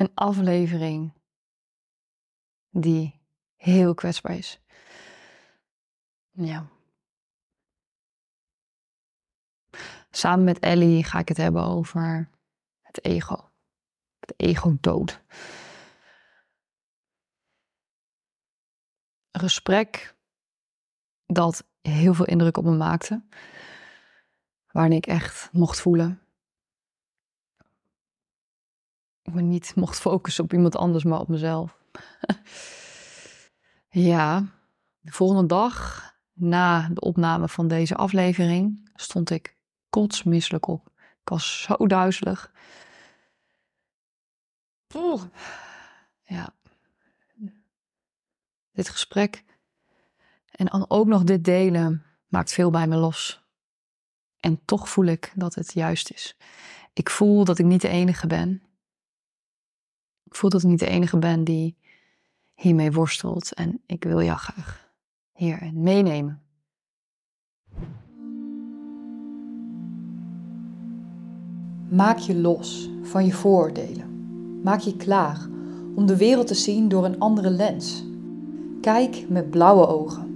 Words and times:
een 0.00 0.10
aflevering 0.14 1.12
die 2.70 3.20
heel 3.56 3.94
kwetsbaar 3.94 4.36
is. 4.36 4.60
Ja. 6.30 6.66
Samen 10.10 10.44
met 10.44 10.58
Ellie 10.58 11.04
ga 11.04 11.18
ik 11.18 11.28
het 11.28 11.36
hebben 11.36 11.62
over 11.62 12.30
het 12.82 13.04
ego. 13.04 13.50
Het 14.18 14.34
ego 14.36 14.76
dood. 14.80 15.22
Een 19.30 19.40
gesprek 19.40 20.16
dat 21.26 21.66
heel 21.80 22.14
veel 22.14 22.26
indruk 22.26 22.56
op 22.56 22.64
me 22.64 22.76
maakte. 22.76 23.24
Waarin 24.66 24.96
ik 24.96 25.06
echt 25.06 25.52
mocht 25.52 25.80
voelen. 25.80 26.22
Ik 29.17 29.17
me 29.34 29.40
niet 29.40 29.72
mocht 29.74 30.00
focussen 30.00 30.44
op 30.44 30.52
iemand 30.52 30.76
anders, 30.76 31.04
maar 31.04 31.20
op 31.20 31.28
mezelf. 31.28 31.78
ja, 33.88 34.44
de 35.00 35.12
volgende 35.12 35.46
dag 35.46 36.06
na 36.32 36.88
de 36.88 37.00
opname 37.00 37.48
van 37.48 37.68
deze 37.68 37.94
aflevering 37.94 38.90
stond 38.94 39.30
ik 39.30 39.56
kotsmisselijk 39.90 40.66
op. 40.66 40.90
Ik 40.96 41.28
was 41.28 41.62
zo 41.62 41.86
duizelig. 41.86 42.52
Ja. 46.22 46.54
Dit 48.72 48.88
gesprek 48.88 49.44
en 50.50 50.66
dan 50.66 50.84
ook 50.88 51.06
nog 51.06 51.24
dit 51.24 51.44
delen 51.44 52.04
maakt 52.28 52.52
veel 52.52 52.70
bij 52.70 52.86
me 52.86 52.96
los. 52.96 53.42
En 54.40 54.64
toch 54.64 54.88
voel 54.88 55.04
ik 55.04 55.32
dat 55.34 55.54
het 55.54 55.72
juist 55.72 56.10
is. 56.10 56.36
Ik 56.92 57.10
voel 57.10 57.44
dat 57.44 57.58
ik 57.58 57.66
niet 57.66 57.80
de 57.80 57.88
enige 57.88 58.26
ben. 58.26 58.62
Ik 60.28 60.34
voel 60.34 60.50
dat 60.50 60.62
ik 60.62 60.68
niet 60.68 60.78
de 60.78 60.86
enige 60.86 61.18
ben 61.18 61.44
die 61.44 61.76
hiermee 62.54 62.92
worstelt. 62.92 63.54
En 63.54 63.80
ik 63.86 64.04
wil 64.04 64.22
jou 64.22 64.38
graag 64.38 64.90
hierin 65.32 65.82
meenemen. 65.82 66.42
Maak 71.88 72.18
je 72.18 72.34
los 72.34 72.90
van 73.02 73.26
je 73.26 73.32
vooroordelen. 73.32 74.06
Maak 74.62 74.80
je 74.80 74.96
klaar 74.96 75.46
om 75.94 76.06
de 76.06 76.16
wereld 76.16 76.46
te 76.46 76.54
zien 76.54 76.88
door 76.88 77.04
een 77.04 77.18
andere 77.18 77.50
lens. 77.50 78.04
Kijk 78.80 79.24
met 79.28 79.50
blauwe 79.50 79.86
ogen, 79.86 80.26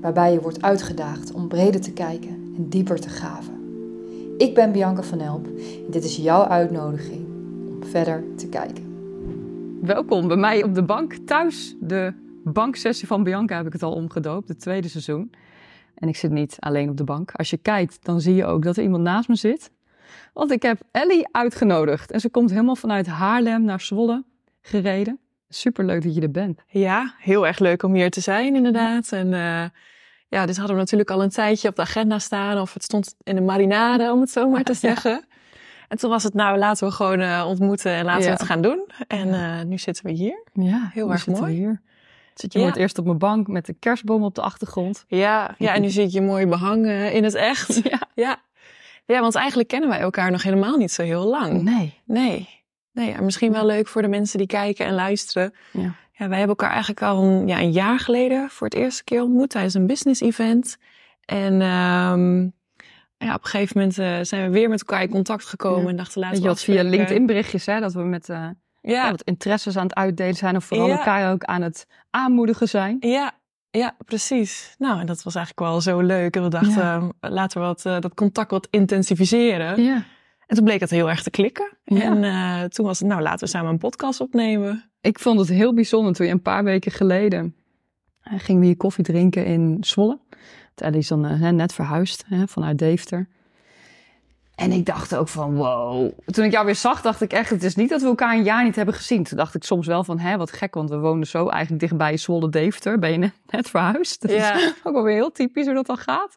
waarbij 0.00 0.32
je 0.32 0.40
wordt 0.40 0.62
uitgedaagd 0.62 1.32
om 1.32 1.48
breder 1.48 1.80
te 1.80 1.92
kijken 1.92 2.52
en 2.56 2.68
dieper 2.68 3.00
te 3.00 3.08
graven. 3.08 3.54
Ik 4.38 4.54
ben 4.54 4.72
Bianca 4.72 5.02
van 5.02 5.20
Elp 5.20 5.46
en 5.46 5.90
dit 5.90 6.04
is 6.04 6.16
jouw 6.16 6.44
uitnodiging 6.44 7.26
om 7.68 7.84
verder 7.84 8.24
te 8.36 8.48
kijken. 8.48 8.89
Welkom 9.80 10.28
bij 10.28 10.36
mij 10.36 10.62
op 10.62 10.74
de 10.74 10.82
bank 10.82 11.14
thuis. 11.14 11.74
De 11.80 12.12
banksessie 12.44 13.06
van 13.06 13.22
Bianca 13.22 13.56
heb 13.56 13.66
ik 13.66 13.72
het 13.72 13.82
al 13.82 13.92
omgedoopt, 13.92 14.48
het 14.48 14.60
tweede 14.60 14.88
seizoen. 14.88 15.32
En 15.94 16.08
ik 16.08 16.16
zit 16.16 16.30
niet 16.30 16.56
alleen 16.58 16.88
op 16.90 16.96
de 16.96 17.04
bank. 17.04 17.32
Als 17.32 17.50
je 17.50 17.56
kijkt, 17.56 18.04
dan 18.04 18.20
zie 18.20 18.34
je 18.34 18.44
ook 18.44 18.62
dat 18.62 18.76
er 18.76 18.82
iemand 18.82 19.02
naast 19.02 19.28
me 19.28 19.34
zit. 19.34 19.70
Want 20.32 20.50
ik 20.50 20.62
heb 20.62 20.80
Ellie 20.90 21.28
uitgenodigd. 21.30 22.10
En 22.10 22.20
ze 22.20 22.28
komt 22.28 22.50
helemaal 22.50 22.76
vanuit 22.76 23.06
Haarlem 23.06 23.64
naar 23.64 23.80
Zwolle 23.80 24.24
gereden. 24.60 25.18
Super 25.48 25.84
leuk 25.84 26.02
dat 26.02 26.14
je 26.14 26.20
er 26.20 26.30
bent. 26.30 26.60
Ja, 26.66 27.14
heel 27.18 27.46
erg 27.46 27.58
leuk 27.58 27.82
om 27.82 27.94
hier 27.94 28.10
te 28.10 28.20
zijn, 28.20 28.54
inderdaad. 28.54 29.12
En 29.12 29.26
uh, 29.26 29.64
ja, 30.28 30.46
dit 30.46 30.56
hadden 30.56 30.74
we 30.74 30.80
natuurlijk 30.82 31.10
al 31.10 31.22
een 31.22 31.30
tijdje 31.30 31.68
op 31.68 31.76
de 31.76 31.82
agenda 31.82 32.18
staan. 32.18 32.60
Of 32.60 32.74
het 32.74 32.82
stond 32.82 33.14
in 33.22 33.34
de 33.34 33.40
marinade, 33.40 34.12
om 34.12 34.20
het 34.20 34.30
zo 34.30 34.48
maar 34.48 34.64
te 34.64 34.74
zeggen. 34.74 35.24
En 35.90 35.96
toen 35.96 36.10
was 36.10 36.22
het, 36.22 36.34
nou, 36.34 36.58
laten 36.58 36.88
we 36.88 36.94
gewoon 36.94 37.20
uh, 37.20 37.44
ontmoeten 37.48 37.92
en 37.92 38.04
laten 38.04 38.24
we 38.24 38.30
het 38.30 38.42
gaan 38.42 38.62
doen. 38.62 38.86
En 39.06 39.28
uh, 39.28 39.62
nu 39.62 39.78
zitten 39.78 40.04
we 40.04 40.10
hier. 40.10 40.42
Ja, 40.52 40.90
heel 40.92 41.12
erg 41.12 41.26
mooi. 41.26 41.54
hier. 41.54 41.80
Zit 42.34 42.52
je 42.52 42.58
ja. 42.58 42.66
het 42.66 42.76
eerst 42.76 42.98
op 42.98 43.04
mijn 43.04 43.18
bank 43.18 43.46
met 43.46 43.66
de 43.66 43.72
kerstboom 43.72 44.22
op 44.22 44.34
de 44.34 44.40
achtergrond. 44.40 45.04
Ja, 45.08 45.54
ja 45.58 45.74
en 45.74 45.82
nu 45.82 45.88
zie 45.96 46.04
ik 46.04 46.10
je 46.10 46.20
mooi 46.20 46.46
behang 46.46 46.86
in 46.90 47.24
het 47.24 47.34
echt. 47.34 47.80
Ja. 47.82 48.00
ja. 48.14 48.36
Ja, 49.04 49.20
want 49.20 49.34
eigenlijk 49.34 49.68
kennen 49.68 49.88
wij 49.88 50.00
elkaar 50.00 50.30
nog 50.30 50.42
helemaal 50.42 50.76
niet 50.76 50.92
zo 50.92 51.02
heel 51.02 51.26
lang. 51.26 51.62
Nee. 51.62 51.94
Nee. 52.04 52.48
Nee, 52.92 53.12
en 53.12 53.24
misschien 53.24 53.52
wel 53.52 53.66
leuk 53.66 53.88
voor 53.88 54.02
de 54.02 54.08
mensen 54.08 54.38
die 54.38 54.46
kijken 54.46 54.86
en 54.86 54.94
luisteren. 54.94 55.54
Ja. 55.72 55.94
ja 56.12 56.28
wij 56.28 56.38
hebben 56.38 56.56
elkaar 56.56 56.70
eigenlijk 56.70 57.02
al 57.02 57.22
een, 57.22 57.46
ja, 57.46 57.60
een 57.60 57.72
jaar 57.72 57.98
geleden 57.98 58.50
voor 58.50 58.66
het 58.66 58.76
eerste 58.76 59.04
keer 59.04 59.22
ontmoet 59.22 59.50
tijdens 59.50 59.74
een 59.74 59.86
business 59.86 60.20
event. 60.20 60.76
En 61.24 61.62
um, 61.62 62.52
ja, 63.24 63.34
op 63.34 63.42
een 63.42 63.50
gegeven 63.50 63.78
moment 63.78 63.98
uh, 63.98 64.18
zijn 64.22 64.44
we 64.44 64.50
weer 64.50 64.68
met 64.68 64.80
elkaar 64.80 65.02
in 65.02 65.10
contact 65.10 65.44
gekomen 65.44 65.82
ja. 65.82 65.88
en 65.88 65.96
dachten 65.96 66.20
laten 66.20 66.36
we 66.36 66.42
Je 66.42 66.48
had 66.48 66.60
via 66.60 66.82
LinkedIn 66.82 67.26
berichtjes, 67.26 67.66
hè, 67.66 67.80
dat 67.80 67.92
we 67.92 68.02
met 68.02 68.28
uh, 68.28 68.48
ja. 68.80 69.10
wat 69.10 69.22
interesses 69.22 69.76
aan 69.76 69.86
het 69.86 69.94
uitdelen 69.94 70.34
zijn 70.34 70.56
of 70.56 70.64
vooral 70.64 70.90
elkaar 70.90 71.32
ook 71.32 71.44
aan 71.44 71.62
het 71.62 71.86
aanmoedigen 72.10 72.68
zijn. 72.68 72.96
Ja, 73.00 73.32
ja, 73.70 73.96
precies. 74.04 74.74
Nou, 74.78 75.00
en 75.00 75.06
dat 75.06 75.22
was 75.22 75.34
eigenlijk 75.34 75.70
wel 75.70 75.80
zo 75.80 76.00
leuk. 76.00 76.36
En 76.36 76.42
we 76.42 76.48
dachten, 76.48 76.82
ja. 77.20 77.30
laten 77.30 77.60
we 77.60 77.66
wat, 77.66 77.84
uh, 77.84 78.00
dat 78.00 78.14
contact 78.14 78.50
wat 78.50 78.68
intensiveren. 78.70 79.82
Ja. 79.82 80.04
En 80.46 80.56
toen 80.56 80.64
bleek 80.64 80.80
dat 80.80 80.90
heel 80.90 81.10
erg 81.10 81.22
te 81.22 81.30
klikken. 81.30 81.76
Ja. 81.84 82.00
En 82.00 82.22
uh, 82.22 82.62
toen 82.62 82.86
was 82.86 82.98
het, 82.98 83.08
nou, 83.08 83.22
laten 83.22 83.40
we 83.40 83.46
samen 83.46 83.70
een 83.70 83.78
podcast 83.78 84.20
opnemen. 84.20 84.90
Ik 85.00 85.18
vond 85.18 85.38
het 85.38 85.48
heel 85.48 85.74
bijzonder 85.74 86.14
toen 86.14 86.26
je 86.26 86.32
een 86.32 86.42
paar 86.42 86.64
weken 86.64 86.92
geleden 86.92 87.54
gingen 88.38 88.60
we 88.60 88.66
hier 88.66 88.76
koffie 88.76 89.04
drinken 89.04 89.44
in 89.44 89.76
Zwolle. 89.80 90.18
Ellie 90.74 90.98
is 90.98 91.08
dan 91.08 91.26
uh, 91.26 91.50
net 91.50 91.72
verhuisd 91.72 92.24
hè, 92.26 92.48
vanuit 92.48 92.78
Deventer. 92.78 93.28
En 94.60 94.72
ik 94.72 94.86
dacht 94.86 95.14
ook 95.14 95.28
van, 95.28 95.54
wow. 95.54 96.10
Toen 96.24 96.44
ik 96.44 96.52
jou 96.52 96.64
weer 96.64 96.74
zag, 96.74 97.02
dacht 97.02 97.20
ik 97.20 97.32
echt, 97.32 97.50
het 97.50 97.62
is 97.62 97.74
niet 97.74 97.88
dat 97.88 98.00
we 98.00 98.06
elkaar 98.06 98.34
een 98.34 98.42
jaar 98.42 98.64
niet 98.64 98.76
hebben 98.76 98.94
gezien. 98.94 99.24
Toen 99.24 99.36
dacht 99.36 99.54
ik 99.54 99.64
soms 99.64 99.86
wel 99.86 100.04
van, 100.04 100.18
hè, 100.18 100.36
wat 100.36 100.52
gek, 100.52 100.74
want 100.74 100.90
we 100.90 100.98
woonden 100.98 101.28
zo 101.28 101.48
eigenlijk 101.48 101.80
dichtbij 101.80 102.16
Zwolle 102.16 102.48
Deventer. 102.48 102.98
Ben 102.98 103.10
je 103.10 103.18
net, 103.18 103.32
net 103.50 103.70
verhuisd? 103.70 104.22
Dat 104.22 104.30
ja. 104.30 104.54
is 104.54 104.74
ook 104.84 104.94
wel 104.94 105.02
weer 105.02 105.14
heel 105.14 105.32
typisch 105.32 105.64
hoe 105.64 105.74
dat 105.74 105.86
dan 105.86 105.98
gaat. 105.98 106.36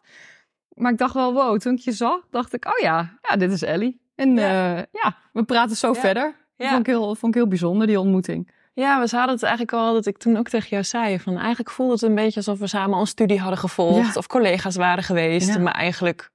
Maar 0.74 0.92
ik 0.92 0.98
dacht 0.98 1.14
wel, 1.14 1.32
wow, 1.32 1.58
toen 1.58 1.72
ik 1.72 1.78
je 1.78 1.92
zag, 1.92 2.20
dacht 2.30 2.52
ik, 2.54 2.66
oh 2.66 2.78
ja, 2.78 3.18
ja, 3.22 3.36
dit 3.36 3.52
is 3.52 3.62
Ellie. 3.62 4.00
En 4.14 4.36
ja, 4.36 4.76
uh, 4.76 4.82
ja 4.90 5.16
we 5.32 5.44
praten 5.44 5.76
zo 5.76 5.92
ja. 5.92 6.00
verder. 6.00 6.36
Ja. 6.56 6.68
Vond, 6.68 6.80
ik 6.80 6.86
heel, 6.86 7.14
vond 7.14 7.34
ik 7.34 7.40
heel 7.40 7.48
bijzonder, 7.48 7.86
die 7.86 8.00
ontmoeting. 8.00 8.53
Ja, 8.76 9.00
we 9.00 9.16
hadden 9.16 9.34
het 9.34 9.42
eigenlijk 9.42 9.72
al, 9.72 9.92
dat 9.92 10.06
ik 10.06 10.18
toen 10.18 10.36
ook 10.36 10.48
tegen 10.48 10.68
jou 10.68 10.84
zei, 10.84 11.18
van 11.18 11.36
eigenlijk 11.36 11.70
voelde 11.70 11.92
het 11.92 12.02
een 12.02 12.14
beetje 12.14 12.36
alsof 12.36 12.58
we 12.58 12.66
samen 12.66 12.98
een 12.98 13.06
studie 13.06 13.40
hadden 13.40 13.58
gevolgd. 13.58 14.16
Of 14.16 14.26
collega's 14.26 14.76
waren 14.76 15.04
geweest. 15.04 15.58
Maar 15.58 15.74
eigenlijk 15.74 16.30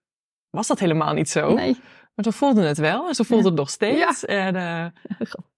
was 0.50 0.68
dat 0.68 0.80
helemaal 0.80 1.14
niet 1.14 1.30
zo. 1.30 1.54
Nee. 1.54 1.78
Maar 2.16 2.26
ze 2.26 2.32
voelden 2.32 2.68
het 2.68 2.78
wel 2.78 3.08
en 3.08 3.16
ze 3.16 3.24
voelden 3.24 3.48
het 3.48 3.56
nog 3.56 3.70
steeds. 3.70 4.26
En, 4.26 4.56
uh, 4.56 4.62
nou, 4.62 4.92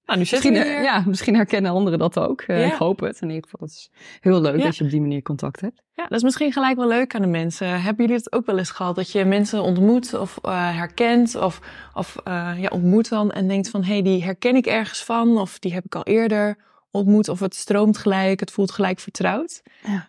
nu 0.05 0.17
misschien, 0.17 0.53
we 0.53 0.63
hier. 0.63 0.81
Ja, 0.81 1.03
misschien 1.07 1.35
herkennen 1.35 1.71
anderen 1.71 1.99
dat 1.99 2.19
ook. 2.19 2.43
Uh, 2.47 2.65
ik 2.65 2.73
hoop 2.73 2.99
het. 2.99 3.21
In 3.21 3.29
ieder 3.29 3.49
geval, 3.49 3.67
het 3.67 3.77
is 3.77 3.89
heel 4.19 4.41
leuk 4.41 4.61
dat 4.61 4.77
je 4.77 4.83
op 4.83 4.89
die 4.89 5.01
manier 5.01 5.21
contact 5.21 5.61
hebt. 5.61 5.81
Ja, 5.93 6.03
dat 6.03 6.17
is 6.17 6.23
misschien 6.23 6.51
gelijk 6.51 6.77
wel 6.77 6.87
leuk 6.87 7.15
aan 7.15 7.21
de 7.21 7.27
mensen. 7.27 7.67
Hebben 7.67 8.05
jullie 8.05 8.21
het 8.21 8.33
ook 8.33 8.45
wel 8.45 8.57
eens 8.57 8.71
gehad? 8.71 8.95
Dat 8.95 9.11
je 9.11 9.25
mensen 9.25 9.61
ontmoet 9.61 10.13
of 10.13 10.39
uh, 10.45 10.77
herkent 10.77 11.35
of, 11.35 11.59
of 11.93 12.15
ja, 12.57 12.69
ontmoet 12.69 13.09
dan 13.09 13.31
en 13.31 13.47
denkt 13.47 13.69
van... 13.69 13.83
hé, 13.83 13.93
hey, 13.93 14.01
die 14.01 14.23
herken 14.23 14.55
ik 14.55 14.65
ergens 14.65 15.03
van 15.03 15.37
of 15.37 15.59
die 15.59 15.73
heb 15.73 15.85
ik 15.85 15.95
al 15.95 16.03
eerder 16.03 16.57
ontmoet. 16.91 17.29
Of 17.29 17.39
het 17.39 17.55
stroomt 17.55 17.97
gelijk, 17.97 18.39
het 18.39 18.51
voelt 18.51 18.71
gelijk 18.71 18.99
vertrouwd. 18.99 19.61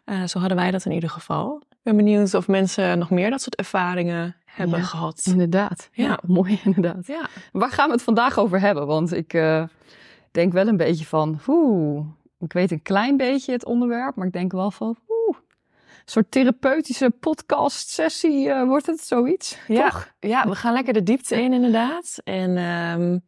Ja. 0.04 0.26
zo 0.26 0.38
hadden 0.38 0.56
wij 0.56 0.70
dat 0.70 0.84
in 0.84 0.92
ieder 0.92 1.10
geval. 1.10 1.62
Ik 1.68 1.78
ben 1.82 1.96
benieuwd 1.96 2.34
of 2.34 2.48
mensen 2.48 2.98
nog 2.98 3.10
meer 3.10 3.30
dat 3.30 3.42
soort 3.42 3.56
ervaringen 3.56 4.36
hebben 4.44 4.78
ja, 4.78 4.84
gehad. 4.84 5.22
Inderdaad. 5.24 5.88
Ja. 5.92 6.04
ja. 6.04 6.18
mooi 6.26 6.60
inderdaad. 6.64 7.06
Ja. 7.06 7.28
Waar 7.52 7.70
gaan 7.70 7.86
we 7.86 7.92
het 7.92 8.02
vandaag 8.02 8.38
over 8.38 8.60
hebben? 8.60 8.86
Want 8.86 9.12
ik 9.12 9.32
uh, 9.32 9.64
denk 10.30 10.52
wel 10.52 10.66
een 10.66 10.76
beetje 10.76 11.04
van, 11.04 11.40
oeh, 11.46 12.06
ik 12.38 12.52
weet 12.52 12.70
een 12.70 12.82
klein 12.82 13.16
beetje 13.16 13.52
het 13.52 13.64
onderwerp, 13.64 14.16
maar 14.16 14.26
ik 14.26 14.32
denk 14.32 14.52
wel 14.52 14.70
van, 14.70 14.96
oeh, 15.08 15.36
een 15.36 16.02
soort 16.04 16.30
therapeutische 16.30 17.10
podcast 17.10 17.88
sessie 17.88 18.46
uh, 18.46 18.64
wordt 18.64 18.86
het 18.86 19.00
zoiets, 19.00 19.58
ja, 19.68 19.90
toch? 19.90 20.12
Ja, 20.20 20.48
we 20.48 20.54
gaan 20.54 20.72
lekker 20.72 20.92
de 20.92 21.02
diepte 21.02 21.42
in 21.42 21.52
inderdaad. 21.52 22.18
En 22.24 22.58
um, 22.58 23.22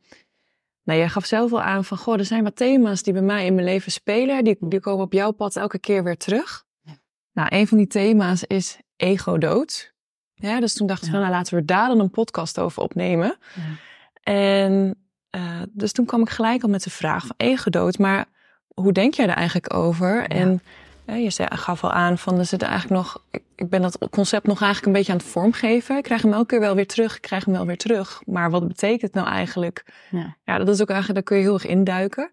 nou, 0.85 0.99
jij 0.99 1.09
gaf 1.09 1.25
zelf 1.25 1.51
wel 1.51 1.63
aan 1.63 1.85
van, 1.85 1.99
goh, 1.99 2.19
er 2.19 2.25
zijn 2.25 2.45
wat 2.45 2.57
thema's 2.57 3.03
die 3.03 3.13
bij 3.13 3.23
mij 3.23 3.47
in 3.47 3.55
mijn 3.55 3.67
leven 3.67 3.93
spelen, 3.93 4.45
die, 4.45 4.57
die 4.61 4.81
komen 4.81 5.05
op 5.05 5.13
jouw 5.13 5.31
pad 5.31 5.57
elke 5.57 5.79
keer 5.79 6.05
weer 6.05 6.17
terug. 6.17 6.65
Ja. 6.83 6.93
Nou, 7.33 7.49
een 7.51 7.67
van 7.67 7.79
die 7.79 7.87
thema's 7.87 8.43
is 8.43 8.79
ego-dood. 8.97 9.95
Ja, 10.35 10.61
dus 10.61 10.75
toen 10.75 10.87
dachten 10.87 11.11
we, 11.11 11.15
ja. 11.15 11.23
nou 11.23 11.33
laten 11.35 11.55
we 11.55 11.65
daar 11.65 11.89
dan 11.89 12.01
een 12.01 12.11
podcast 12.11 12.59
over 12.59 12.83
opnemen. 12.83 13.37
Ja. 13.55 13.63
En 14.23 15.05
uh, 15.37 15.63
dus 15.71 15.93
toen 15.93 16.05
kwam 16.05 16.21
ik 16.21 16.31
gelijk 16.31 16.63
al 16.63 16.69
met 16.69 16.83
de 16.83 16.91
vraag 16.91 17.27
van 17.27 17.35
ego-dood, 17.37 17.99
maar 17.99 18.27
hoe 18.75 18.93
denk 18.93 19.15
jij 19.15 19.29
er 19.29 19.35
eigenlijk 19.35 19.75
over? 19.75 20.27
En 20.29 20.63
je 21.07 21.31
zei, 21.31 21.49
gaf 21.53 21.85
al 21.85 21.93
aan 21.93 22.19
van, 22.19 22.39
er 22.39 22.45
zit 22.45 22.63
eigenlijk 22.63 22.93
nog, 22.93 23.23
ik, 23.55 23.69
ben 23.69 23.83
dat 23.83 23.99
concept 24.11 24.47
nog 24.47 24.61
eigenlijk 24.63 24.87
een 24.87 24.99
beetje 24.99 25.13
aan 25.13 25.19
het 25.19 25.27
vormgeven. 25.27 25.97
Ik 25.97 26.03
krijg 26.03 26.23
hem 26.23 26.33
elke 26.33 26.47
keer 26.47 26.61
wel 26.61 26.75
weer 26.75 26.87
terug, 26.87 27.17
ik 27.17 27.23
krijg 27.23 27.45
hem 27.45 27.55
wel 27.55 27.67
weer 27.67 27.79
terug. 27.79 28.23
Maar 28.27 28.51
wat 28.51 28.69
betekent 28.69 29.03
het 29.03 29.15
nou 29.15 29.29
eigenlijk? 29.29 29.85
Ja, 30.11 30.37
ja 30.45 30.59
dat 30.59 30.69
is 30.69 30.81
ook 30.81 30.91
eigenlijk, 30.91 31.15
daar 31.15 31.29
kun 31.29 31.37
je 31.37 31.43
heel 31.43 31.55
erg 31.55 31.67
induiken. 31.67 32.31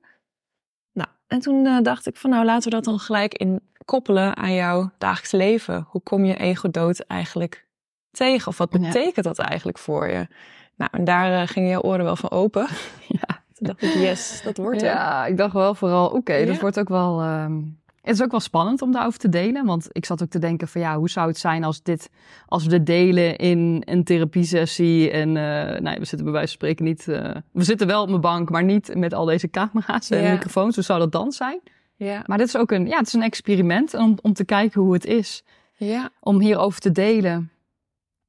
Nou, 0.91 1.09
en 1.27 1.39
toen 1.39 1.65
uh, 1.65 1.81
dacht 1.81 2.07
ik 2.07 2.15
van, 2.15 2.29
nou 2.29 2.45
laten 2.45 2.69
we 2.69 2.75
dat 2.75 2.83
dan 2.83 2.99
gelijk 2.99 3.33
in 3.33 3.61
koppelen 3.85 4.35
aan 4.37 4.53
jouw 4.53 4.91
dagelijks 4.97 5.31
leven. 5.31 5.85
Hoe 5.89 6.01
kom 6.01 6.25
je 6.25 6.35
ego-dood 6.35 6.99
eigenlijk 6.99 7.65
tegen? 8.11 8.47
Of 8.47 8.57
wat 8.57 8.69
betekent 8.69 9.15
ja. 9.15 9.21
dat 9.21 9.39
eigenlijk 9.39 9.77
voor 9.77 10.07
je? 10.09 10.27
Nou, 10.75 10.89
en 10.91 11.03
daar 11.03 11.41
uh, 11.41 11.47
gingen 11.47 11.69
jouw 11.69 11.81
oren 11.81 12.03
wel 12.03 12.15
van 12.15 12.31
open. 12.31 12.67
Ja, 13.07 13.43
Toen 13.53 13.67
dacht 13.67 13.81
ik, 13.81 13.93
yes, 13.93 14.41
dat 14.43 14.57
wordt 14.57 14.81
het. 14.81 14.89
Ja, 14.89 15.25
ik 15.25 15.37
dacht 15.37 15.53
wel 15.53 15.75
vooral, 15.75 16.09
oké, 16.09 16.45
dat 16.45 16.59
wordt 16.59 16.79
ook 16.79 16.89
wel... 16.89 17.21
Ehm, 17.21 17.59
het 18.01 18.15
is 18.15 18.21
ook 18.21 18.31
wel 18.31 18.39
spannend 18.39 18.81
om 18.81 18.91
daarover 18.91 19.19
te 19.19 19.29
delen. 19.29 19.65
Want 19.65 19.87
ik 19.91 20.05
zat 20.05 20.23
ook 20.23 20.29
te 20.29 20.39
denken 20.39 20.67
van 20.67 20.81
ja, 20.81 20.97
hoe 20.97 21.09
zou 21.09 21.27
het 21.27 21.37
zijn 21.37 21.63
als, 21.63 21.83
dit, 21.83 22.09
als 22.47 22.63
we 22.63 22.69
dit 22.69 22.85
delen 22.85 23.37
in 23.37 23.81
een 23.85 24.03
therapiesessie. 24.03 25.11
En 25.11 25.27
uh, 25.27 25.33
nou, 25.79 25.99
we 25.99 26.05
zitten 26.05 26.23
bij 26.23 26.31
wijze 26.31 26.47
van 26.47 26.47
spreken 26.47 26.85
niet... 26.85 27.07
Uh, 27.07 27.35
we 27.51 27.63
zitten 27.63 27.87
wel 27.87 28.01
op 28.01 28.09
mijn 28.09 28.21
bank, 28.21 28.49
maar 28.49 28.63
niet 28.63 28.95
met 28.95 29.13
al 29.13 29.25
deze 29.25 29.49
camera's 29.49 30.09
en 30.09 30.31
microfoons. 30.31 30.75
Hoe 30.75 30.83
zou 30.83 30.99
dat 30.99 31.11
dan 31.11 31.31
zijn? 31.31 31.59
Ja. 31.95 32.23
Maar 32.25 32.37
dit 32.37 32.47
is 32.47 32.57
ook 32.57 32.71
een, 32.71 32.87
ja, 32.87 32.97
het 32.97 33.07
is 33.07 33.13
een 33.13 33.21
experiment 33.21 33.93
om, 33.93 34.17
om 34.21 34.33
te 34.33 34.45
kijken 34.45 34.81
hoe 34.81 34.93
het 34.93 35.05
is. 35.05 35.43
Ja. 35.75 36.09
Om 36.19 36.39
hierover 36.39 36.79
te 36.79 36.91
delen. 36.91 37.51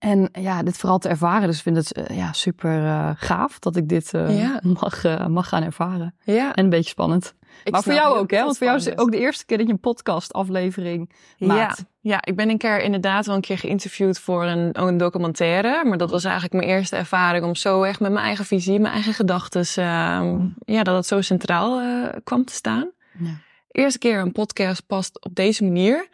En 0.03 0.29
ja, 0.33 0.63
dit 0.63 0.77
vooral 0.77 0.99
te 0.99 1.09
ervaren. 1.09 1.47
Dus 1.47 1.57
ik 1.57 1.63
vind 1.63 1.77
het 1.77 1.99
uh, 1.99 2.17
ja, 2.17 2.33
super 2.33 3.15
gaaf 3.19 3.59
dat 3.59 3.77
ik 3.77 3.89
dit 3.89 4.13
mag, 4.63 5.03
mag 5.29 5.49
gaan 5.49 5.63
ervaren. 5.63 6.15
Ja. 6.25 6.55
En 6.55 6.65
een 6.65 6.71
beetje 6.71 6.91
spannend 6.91 7.35
maar 7.71 7.83
voor 7.83 7.93
jou 7.93 8.19
ook, 8.19 8.31
hè? 8.31 8.45
Want 8.45 8.57
voor 8.59 8.67
jou 8.67 8.79
is 8.79 8.85
het 8.85 8.99
ook 8.99 9.11
de 9.11 9.19
eerste 9.19 9.45
keer 9.45 9.57
dat 9.57 9.67
je 9.67 9.73
een 9.73 9.81
podcast-aflevering 9.81 11.11
maakt. 11.39 11.79
Ja. 11.79 11.85
ja, 12.01 12.25
ik 12.25 12.37
ben 12.37 12.49
een 12.49 12.59
keer 12.59 12.83
inderdaad 12.83 13.27
wel 13.27 13.35
een 13.35 13.41
keer 13.41 13.59
geïnterviewd 13.59 14.19
voor 14.19 14.45
een, 14.45 14.83
een 14.83 14.97
documentaire. 14.97 15.85
Maar 15.85 15.99
dat 15.99 16.11
was 16.11 16.25
eigenlijk 16.25 16.55
mijn 16.55 16.77
eerste 16.77 16.97
ervaring 16.97 17.45
om 17.45 17.55
zo 17.55 17.83
echt 17.83 18.01
met 18.01 18.13
mijn 18.13 18.25
eigen 18.25 18.45
visie, 18.45 18.81
mijn 18.81 18.95
eigen 18.95 19.15
gedachten, 19.15 19.61
uh, 19.61 20.45
ja, 20.75 20.83
dat 20.83 20.97
het 20.97 21.07
zo 21.07 21.21
centraal 21.21 21.81
kwam 22.25 22.45
te 22.45 22.53
staan. 22.53 22.91
Ja. 23.19 23.31
Eerste 23.71 23.99
keer 23.99 24.19
een 24.19 24.33
podcast 24.33 24.87
past 24.87 25.25
op 25.25 25.35
deze 25.35 25.65
manier. 25.65 26.09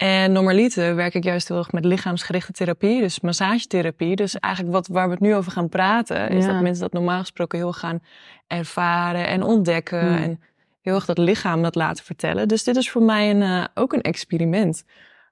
En 0.00 0.32
normaliter 0.32 0.94
werk 0.94 1.14
ik 1.14 1.24
juist 1.24 1.48
heel 1.48 1.56
erg 1.56 1.72
met 1.72 1.84
lichaamsgerichte 1.84 2.52
therapie, 2.52 3.00
dus 3.00 3.20
massagetherapie. 3.20 4.16
Dus 4.16 4.38
eigenlijk 4.38 4.74
wat, 4.74 4.86
waar 4.86 5.06
we 5.06 5.12
het 5.12 5.22
nu 5.22 5.34
over 5.34 5.52
gaan 5.52 5.68
praten, 5.68 6.28
is 6.28 6.46
dat 6.46 6.60
mensen 6.60 6.82
dat 6.82 6.92
normaal 6.92 7.20
gesproken 7.20 7.58
heel 7.58 7.72
gaan 7.72 8.02
ervaren 8.46 9.26
en 9.26 9.42
ontdekken. 9.42 10.00
Hmm. 10.00 10.22
En 10.22 10.40
heel 10.80 10.94
erg 10.94 11.04
dat 11.04 11.18
lichaam 11.18 11.62
dat 11.62 11.74
laten 11.74 12.04
vertellen. 12.04 12.48
Dus 12.48 12.64
dit 12.64 12.76
is 12.76 12.90
voor 12.90 13.02
mij 13.02 13.30
een, 13.30 13.40
uh, 13.40 13.64
ook 13.74 13.92
een 13.92 14.00
experiment. 14.00 14.84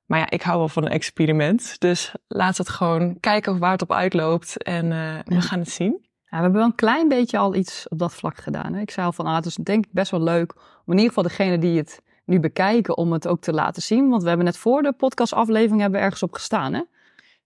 Maar 0.07 0.19
ja, 0.19 0.31
ik 0.31 0.43
hou 0.43 0.59
wel 0.59 0.69
van 0.69 0.85
een 0.85 0.93
experiment. 0.93 1.81
Dus 1.81 2.15
laat 2.27 2.57
het 2.57 2.69
gewoon 2.69 3.21
kijken 3.21 3.59
waar 3.59 3.73
het 3.73 3.83
op 3.83 3.93
uitloopt 3.93 4.63
en 4.63 4.85
uh, 4.85 5.15
we 5.25 5.41
gaan 5.41 5.59
het 5.59 5.71
zien. 5.71 5.99
Ja, 6.03 6.37
we 6.37 6.43
hebben 6.43 6.61
wel 6.61 6.65
een 6.65 6.75
klein 6.75 7.09
beetje 7.09 7.39
al 7.39 7.55
iets 7.55 7.89
op 7.89 7.99
dat 7.99 8.15
vlak 8.15 8.37
gedaan. 8.37 8.75
Hè? 8.75 8.81
Ik 8.81 8.91
zei 8.91 9.07
al 9.07 9.13
van, 9.13 9.27
ah, 9.27 9.35
het 9.35 9.47
is 9.47 9.55
denk 9.55 9.85
ik 9.85 9.93
best 9.93 10.11
wel 10.11 10.23
leuk 10.23 10.55
om 10.57 10.93
in 10.93 10.99
ieder 10.99 11.09
geval 11.09 11.23
degene 11.23 11.59
die 11.59 11.79
het 11.79 12.03
nu 12.29 12.41
bekijken, 12.41 12.97
om 12.97 13.13
het 13.13 13.27
ook 13.27 13.41
te 13.41 13.53
laten 13.53 13.83
zien. 13.83 14.09
Want 14.09 14.23
we 14.23 14.29
hebben 14.29 14.47
net 14.47 14.57
voor 14.57 14.83
de 14.83 14.93
podcastaflevering 14.93 15.81
hebben 15.81 15.99
we 15.99 16.05
ergens 16.05 16.23
op 16.23 16.33
gestaan. 16.33 16.75
Hè? 16.75 16.81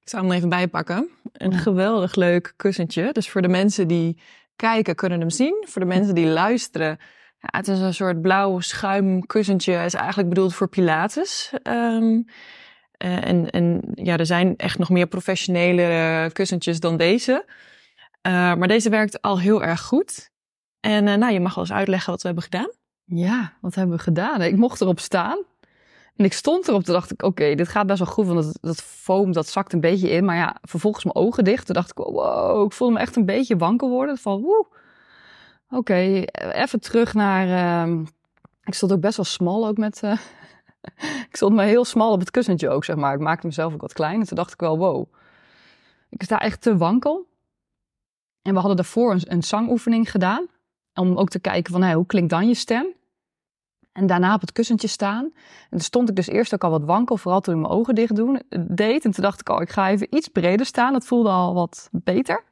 Ik 0.00 0.08
zou 0.08 0.22
hem 0.22 0.32
even 0.32 0.48
bijpakken. 0.48 1.08
Een 1.32 1.52
geweldig 1.52 2.14
leuk 2.14 2.52
kussentje. 2.56 3.12
Dus 3.12 3.30
voor 3.30 3.42
de 3.42 3.48
mensen 3.48 3.88
die 3.88 4.20
kijken 4.56 4.94
kunnen 4.94 5.20
hem 5.20 5.30
zien. 5.30 5.64
Voor 5.68 5.80
de 5.80 5.88
mensen 5.88 6.14
die 6.14 6.26
luisteren 6.26 6.98
ja, 7.42 7.58
het 7.58 7.68
is 7.68 7.80
een 7.80 7.94
soort 7.94 8.22
blauw 8.22 8.60
schuimkussentje. 8.60 9.72
Het 9.72 9.86
is 9.86 10.00
eigenlijk 10.00 10.28
bedoeld 10.28 10.54
voor 10.54 10.68
Pilates. 10.68 11.52
Um, 11.62 12.24
en, 12.96 13.50
en 13.50 13.80
ja, 13.94 14.16
er 14.16 14.26
zijn 14.26 14.56
echt 14.56 14.78
nog 14.78 14.90
meer 14.90 15.06
professionele 15.06 16.30
kussentjes 16.32 16.80
dan 16.80 16.96
deze. 16.96 17.44
Uh, 18.26 18.54
maar 18.54 18.68
deze 18.68 18.90
werkt 18.90 19.22
al 19.22 19.40
heel 19.40 19.62
erg 19.62 19.80
goed. 19.80 20.30
En 20.80 21.06
uh, 21.06 21.14
nou, 21.14 21.32
je 21.32 21.40
mag 21.40 21.54
wel 21.54 21.64
eens 21.64 21.72
uitleggen 21.72 22.10
wat 22.10 22.22
we 22.22 22.26
hebben 22.26 22.44
gedaan. 22.44 22.70
Ja, 23.14 23.52
wat 23.60 23.74
hebben 23.74 23.96
we 23.96 24.02
gedaan? 24.02 24.42
Ik 24.42 24.56
mocht 24.56 24.80
erop 24.80 25.00
staan. 25.00 25.38
En 26.16 26.24
ik 26.24 26.32
stond 26.32 26.68
erop, 26.68 26.84
toen 26.84 26.94
dacht 26.94 27.12
ik, 27.12 27.22
oké, 27.22 27.54
dit 27.54 27.68
gaat 27.68 27.86
best 27.86 27.98
wel 27.98 28.12
goed, 28.12 28.26
want 28.26 28.42
dat, 28.42 28.58
dat 28.60 28.82
foam, 28.82 29.32
dat 29.32 29.48
zakt 29.48 29.72
een 29.72 29.80
beetje 29.80 30.10
in. 30.10 30.24
Maar 30.24 30.36
ja, 30.36 30.56
vervolgens 30.62 31.04
mijn 31.04 31.16
ogen 31.16 31.44
dicht. 31.44 31.66
Toen 31.66 31.74
dacht 31.74 31.90
ik, 31.90 31.96
wow, 31.96 32.66
ik 32.66 32.72
voelde 32.72 32.94
me 32.94 33.00
echt 33.00 33.16
een 33.16 33.24
beetje 33.24 33.56
wankel 33.56 33.88
worden. 33.88 34.18
Van, 34.18 34.40
woe, 34.40 34.66
Oké, 35.74 36.24
even 36.52 36.80
terug 36.80 37.14
naar. 37.14 37.46
Uh, 37.88 38.00
ik 38.64 38.74
stond 38.74 38.92
ook 38.92 39.00
best 39.00 39.16
wel 39.16 39.24
smal 39.24 39.66
ook 39.66 39.76
met. 39.76 40.00
Uh, 40.04 40.12
ik 41.28 41.36
stond 41.36 41.54
me 41.54 41.62
heel 41.62 41.84
smal 41.84 42.12
op 42.12 42.20
het 42.20 42.30
kussentje 42.30 42.68
ook, 42.68 42.84
zeg 42.84 42.96
maar. 42.96 43.14
Ik 43.14 43.20
maakte 43.20 43.46
mezelf 43.46 43.74
ook 43.74 43.80
wat 43.80 43.92
klein. 43.92 44.20
En 44.20 44.26
toen 44.26 44.36
dacht 44.36 44.52
ik 44.52 44.60
wel, 44.60 44.78
wow. 44.78 45.12
Ik 46.08 46.22
sta 46.22 46.40
echt 46.40 46.60
te 46.60 46.76
wankel. 46.76 47.26
En 48.42 48.52
we 48.52 48.58
hadden 48.58 48.76
daarvoor 48.76 49.18
een, 49.24 49.42
zangoefening 49.42 50.10
gedaan. 50.10 50.46
Om 50.94 51.16
ook 51.16 51.28
te 51.28 51.40
kijken 51.40 51.72
van, 51.72 51.92
hoe 51.92 52.06
klinkt 52.06 52.30
dan 52.30 52.48
je 52.48 52.54
stem? 52.54 52.86
En 53.92 54.06
daarna 54.06 54.34
op 54.34 54.40
het 54.40 54.52
kussentje 54.52 54.88
staan. 54.88 55.24
En 55.24 55.70
toen 55.70 55.80
stond 55.80 56.08
ik 56.08 56.16
dus 56.16 56.28
eerst 56.28 56.54
ook 56.54 56.64
al 56.64 56.70
wat 56.70 56.84
wankel, 56.84 57.16
vooral 57.16 57.40
toen 57.40 57.54
ik 57.54 57.60
mijn 57.60 57.72
ogen 57.72 57.94
dicht 57.94 58.16
doen, 58.16 58.42
deed. 58.68 59.04
En 59.04 59.10
toen 59.10 59.24
dacht 59.24 59.40
ik, 59.40 59.48
oh, 59.48 59.60
ik 59.60 59.70
ga 59.70 59.90
even 59.90 60.16
iets 60.16 60.28
breder 60.28 60.66
staan. 60.66 60.92
Dat 60.92 61.06
voelde 61.06 61.28
al 61.28 61.54
wat 61.54 61.88
beter. 61.92 62.44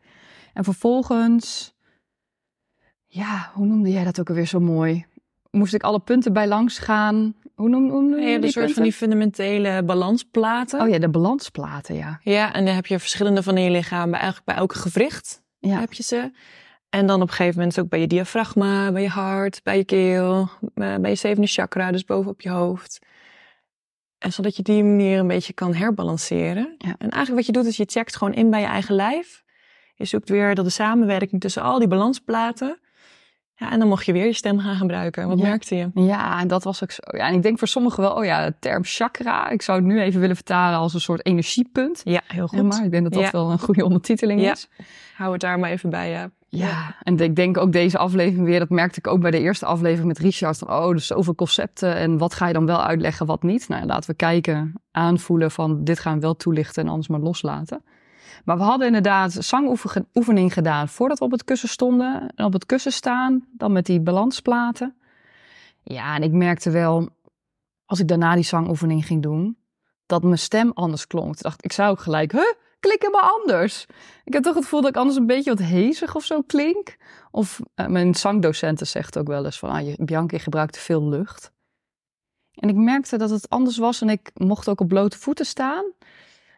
En 0.53 0.65
vervolgens 0.65 1.75
ja, 3.13 3.51
hoe 3.55 3.67
noemde 3.67 3.91
jij 3.91 4.05
dat 4.05 4.21
ook 4.21 4.29
alweer 4.29 4.47
zo 4.47 4.61
mooi? 4.61 5.07
Moest 5.51 5.75
ik 5.75 5.83
alle 5.83 6.01
punten 6.01 6.33
bij 6.33 6.49
langs 6.49 6.79
gaan? 6.79 7.35
Hoe 7.55 7.69
noemde, 7.69 7.93
hoe 7.93 8.03
noemde 8.03 8.21
je 8.21 8.29
ja, 8.31 8.43
een 8.43 8.51
soort 8.51 8.73
van 8.73 8.83
die 8.83 8.93
fundamentele 8.93 9.83
balansplaten. 9.83 10.81
Oh 10.81 10.89
ja, 10.89 10.99
de 10.99 11.09
balansplaten, 11.09 11.95
ja. 11.95 12.21
Ja, 12.23 12.53
en 12.53 12.65
dan 12.65 12.75
heb 12.75 12.87
je 12.87 12.99
verschillende 12.99 13.43
van 13.43 13.57
in 13.57 13.65
je 13.65 13.71
lichaam. 13.71 14.11
Bij, 14.11 14.21
eigenlijk 14.21 14.47
bij 14.47 14.57
elke 14.57 14.79
gewricht 14.79 15.43
ja. 15.59 15.79
heb 15.81 15.93
je 15.93 16.03
ze. 16.03 16.31
En 16.91 17.07
dan 17.07 17.23
op 17.23 17.29
een 17.29 17.35
gegeven 17.35 17.59
moment 17.59 17.81
ook 17.81 17.89
bij 17.89 18.01
je 18.01 18.07
diafragma, 18.07 18.93
bij 18.93 19.03
je 19.03 19.09
hart, 19.09 19.61
bij 19.63 19.77
je 19.77 19.85
keel, 19.85 20.49
eh, 20.75 20.97
bij 20.97 21.11
je 21.11 21.17
zevende 21.17 21.47
chakra, 21.47 21.91
dus 21.91 22.05
bovenop 22.05 22.41
je 22.41 22.51
hoofd. 22.51 22.99
En 24.19 24.33
zodat 24.33 24.57
je 24.57 24.63
die 24.63 24.85
manier 24.85 25.19
een 25.19 25.27
beetje 25.27 25.53
kan 25.53 25.75
herbalanceren. 25.75 26.75
Ja. 26.79 26.95
En 26.99 27.11
eigenlijk 27.11 27.35
wat 27.35 27.47
je 27.47 27.53
doet 27.53 27.67
is 27.67 27.77
je 27.77 27.85
checkt 27.89 28.17
gewoon 28.17 28.35
in 28.35 28.51
bij 28.51 28.61
je 28.61 28.67
eigen 28.67 28.95
lijf. 28.95 29.45
Je 29.95 30.05
zoekt 30.05 30.29
weer 30.29 30.55
dat 30.55 30.65
de 30.65 30.71
samenwerking 30.71 31.41
tussen 31.41 31.63
al 31.63 31.79
die 31.79 31.89
balansplaten 31.89 32.79
ja, 33.61 33.71
en 33.71 33.79
dan 33.79 33.89
mocht 33.89 34.07
je 34.07 34.13
weer 34.13 34.27
je 34.27 34.33
stem 34.33 34.59
gaan 34.59 34.77
gebruiken. 34.77 35.29
Wat 35.29 35.39
merkte 35.39 35.75
je? 35.77 35.91
Ja, 35.95 36.41
en 36.41 36.49
dat 36.49 36.65
was 36.65 36.83
ook 36.83 36.91
zo. 36.91 37.03
Ja, 37.17 37.29
en 37.29 37.35
ik 37.35 37.43
denk 37.43 37.59
voor 37.59 37.69
sommigen 37.69 38.03
wel, 38.03 38.13
oh 38.13 38.25
ja, 38.25 38.47
de 38.47 38.55
term 38.59 38.85
chakra. 38.85 39.49
Ik 39.49 39.63
zou 39.63 39.79
het 39.79 39.87
nu 39.87 40.01
even 40.01 40.21
willen 40.21 40.37
vertalen 40.37 40.79
als 40.79 40.95
een 40.95 41.01
soort 41.01 41.27
energiepunt. 41.27 42.01
Ja, 42.05 42.21
heel 42.27 42.47
goed. 42.47 42.63
maar 42.63 42.85
ik 42.85 42.91
denk 42.91 43.03
dat 43.03 43.23
dat 43.23 43.31
wel 43.31 43.51
een 43.51 43.59
goede 43.59 43.85
ondertiteling 43.85 44.41
is. 44.41 44.69
Hou 45.17 45.33
het 45.33 45.41
daar 45.41 45.59
maar 45.59 45.71
even 45.71 45.91
bij, 45.91 46.11
ja. 46.11 46.31
Ja, 46.53 46.97
en 47.03 47.19
ik 47.19 47.37
denk 47.37 47.57
ook 47.57 47.73
deze 47.73 47.99
aflevering 47.99 48.47
weer, 48.47 48.59
dat 48.59 48.69
merkte 48.69 48.99
ik 48.99 49.07
ook 49.07 49.21
bij 49.21 49.31
de 49.31 49.41
eerste 49.41 49.67
aflevering 49.67 50.07
met 50.07 50.19
Richard. 50.19 50.67
Oh, 50.67 50.91
dus 50.91 51.07
zoveel 51.07 51.35
concepten 51.35 51.97
en 51.97 52.19
wat 52.19 52.35
ga 52.35 52.47
je 52.47 52.53
dan 52.53 52.67
wel 52.67 52.83
uitleggen, 52.83 53.27
wat 53.27 53.43
niet? 53.43 53.69
Nou, 53.69 53.87
laten 53.87 54.11
we 54.11 54.17
kijken, 54.17 54.73
aanvoelen 54.91 55.51
van 55.51 55.85
dit 55.85 55.99
gaan 55.99 56.15
we 56.15 56.21
wel 56.21 56.37
toelichten 56.37 56.83
en 56.83 56.89
anders 56.89 57.09
maar 57.09 57.21
loslaten. 57.21 57.85
Maar 58.45 58.57
we 58.57 58.63
hadden 58.63 58.87
inderdaad 58.87 59.33
zangoefening 59.33 60.53
gedaan 60.53 60.89
voordat 60.89 61.19
we 61.19 61.25
op 61.25 61.31
het 61.31 61.45
kussen 61.45 61.69
stonden. 61.69 62.33
En 62.35 62.45
op 62.45 62.53
het 62.53 62.67
kussen 62.67 62.93
staan, 62.93 63.47
dan 63.53 63.73
met 63.73 63.87
die 63.87 64.01
balansplaten. 64.01 64.95
Ja, 65.83 66.15
en 66.15 66.23
ik 66.23 66.33
merkte 66.33 66.71
wel, 66.71 67.09
als 67.85 68.01
ik 68.01 68.09
daarna 68.09 68.35
die 68.35 68.45
zangoefening 68.45 69.07
ging 69.07 69.23
doen, 69.23 69.57
dat 70.07 70.23
mijn 70.23 70.39
stem 70.39 70.71
anders 70.75 71.07
klonk. 71.07 71.35
Ik 71.35 71.43
dacht, 71.43 71.65
ik 71.65 71.73
zou 71.73 71.91
ook 71.91 72.01
gelijk, 72.01 72.33
huh, 72.33 72.53
klink 72.81 73.03
helemaal 73.03 73.39
anders. 73.41 73.87
Ik 74.25 74.33
heb 74.33 74.43
toch 74.43 74.55
het 74.55 74.63
gevoel 74.65 74.81
dat 74.81 74.91
ik 74.91 74.97
anders 74.97 75.17
een 75.17 75.27
beetje 75.27 75.51
wat 75.51 75.67
hezig 75.67 76.15
of 76.15 76.25
zo 76.25 76.43
klink. 76.43 76.97
Of 77.31 77.61
uh, 77.77 77.87
mijn 77.87 78.15
zangdocenten 78.15 78.87
zegt 78.87 79.19
ook 79.19 79.27
wel 79.27 79.45
eens 79.45 79.59
van, 79.59 79.71
ah, 79.71 79.87
je, 79.87 79.95
Bianca 80.05 80.39
gebruikt 80.39 80.73
te 80.73 80.81
veel 80.81 81.09
lucht. 81.09 81.53
En 82.55 82.69
ik 82.69 82.75
merkte 82.75 83.19
dat 83.19 83.31
het 83.31 83.49
anders 83.49 83.77
was 83.77 84.01
en 84.01 84.09
ik 84.09 84.31
mocht 84.35 84.69
ook 84.69 84.81
op 84.81 84.89
blote 84.89 85.19
voeten 85.19 85.47
staan. 85.47 85.85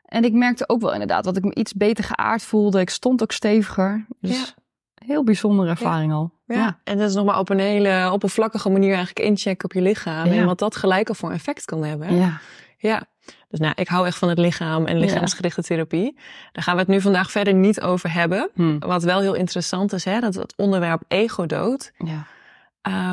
En 0.04 0.24
ik 0.24 0.32
merkte 0.32 0.68
ook 0.68 0.80
wel 0.80 0.92
inderdaad 0.92 1.24
dat 1.24 1.36
ik 1.36 1.44
me 1.44 1.54
iets 1.54 1.72
beter 1.72 2.04
geaard 2.04 2.42
voelde. 2.42 2.80
Ik 2.80 2.90
stond 2.90 3.22
ook 3.22 3.32
steviger. 3.32 4.06
Dus 4.20 4.54
heel 4.94 5.24
bijzondere 5.24 5.68
ervaring 5.68 6.12
al. 6.12 6.40
Ja. 6.46 6.80
en 6.84 6.98
dat 6.98 7.08
is 7.08 7.14
nog 7.14 7.24
maar 7.24 7.38
op 7.38 7.48
een 7.48 7.58
hele 7.58 8.10
oppervlakkige 8.12 8.70
manier 8.70 8.94
eigenlijk 8.94 9.26
inchecken 9.26 9.64
op 9.64 9.72
je 9.72 9.80
lichaam. 9.80 10.26
En 10.26 10.46
wat 10.46 10.58
dat 10.58 10.76
gelijk 10.76 11.08
al 11.08 11.14
voor 11.14 11.32
effect 11.32 11.64
kan 11.64 11.84
hebben. 11.84 12.14
Ja. 12.14 12.40
Ja. 12.78 13.06
Dus 13.48 13.60
nou, 13.60 13.72
ik 13.76 13.88
hou 13.88 14.06
echt 14.06 14.18
van 14.18 14.28
het 14.28 14.38
lichaam 14.38 14.86
en 14.86 14.98
lichaamsgerichte 14.98 15.62
therapie. 15.62 16.18
Daar 16.52 16.62
gaan 16.62 16.74
we 16.74 16.80
het 16.80 16.88
nu 16.88 17.00
vandaag 17.00 17.30
verder 17.30 17.54
niet 17.54 17.80
over 17.80 18.12
hebben. 18.12 18.50
Hmm. 18.54 18.78
Wat 18.78 19.02
wel 19.02 19.20
heel 19.20 19.34
interessant 19.34 19.92
is, 19.92 20.04
hè, 20.04 20.20
dat 20.20 20.34
het 20.34 20.54
onderwerp 20.56 21.02
ego-dood. 21.08 21.92
Ja. 21.98 22.26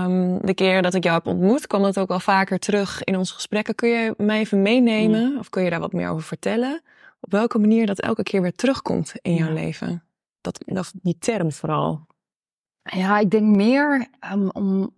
Um, 0.05 0.39
de 0.41 0.53
keer 0.53 0.81
dat 0.81 0.93
ik 0.93 1.03
jou 1.03 1.15
heb 1.15 1.27
ontmoet, 1.27 1.67
kwam 1.67 1.81
dat 1.81 1.99
ook 1.99 2.07
wel 2.07 2.19
vaker 2.19 2.59
terug 2.59 3.03
in 3.03 3.17
onze 3.17 3.33
gesprekken. 3.33 3.75
Kun 3.75 3.89
je 3.89 4.13
mij 4.17 4.39
even 4.39 4.61
meenemen 4.61 5.27
hmm. 5.27 5.37
of 5.37 5.49
kun 5.49 5.63
je 5.63 5.69
daar 5.69 5.79
wat 5.79 5.93
meer 5.93 6.09
over 6.09 6.23
vertellen? 6.23 6.81
Op 7.19 7.31
welke 7.31 7.59
manier 7.59 7.85
dat 7.85 7.99
elke 7.99 8.23
keer 8.23 8.41
weer 8.41 8.55
terugkomt 8.55 9.13
in 9.21 9.33
jouw 9.33 9.53
leven? 9.53 10.03
Dat, 10.41 10.63
dat, 10.65 10.91
die 11.01 11.17
term 11.19 11.51
vooral. 11.51 12.07
Ja, 12.83 13.19
ik 13.19 13.29
denk 13.29 13.55
meer 13.55 14.07
um, 14.31 14.49
om, 14.49 14.93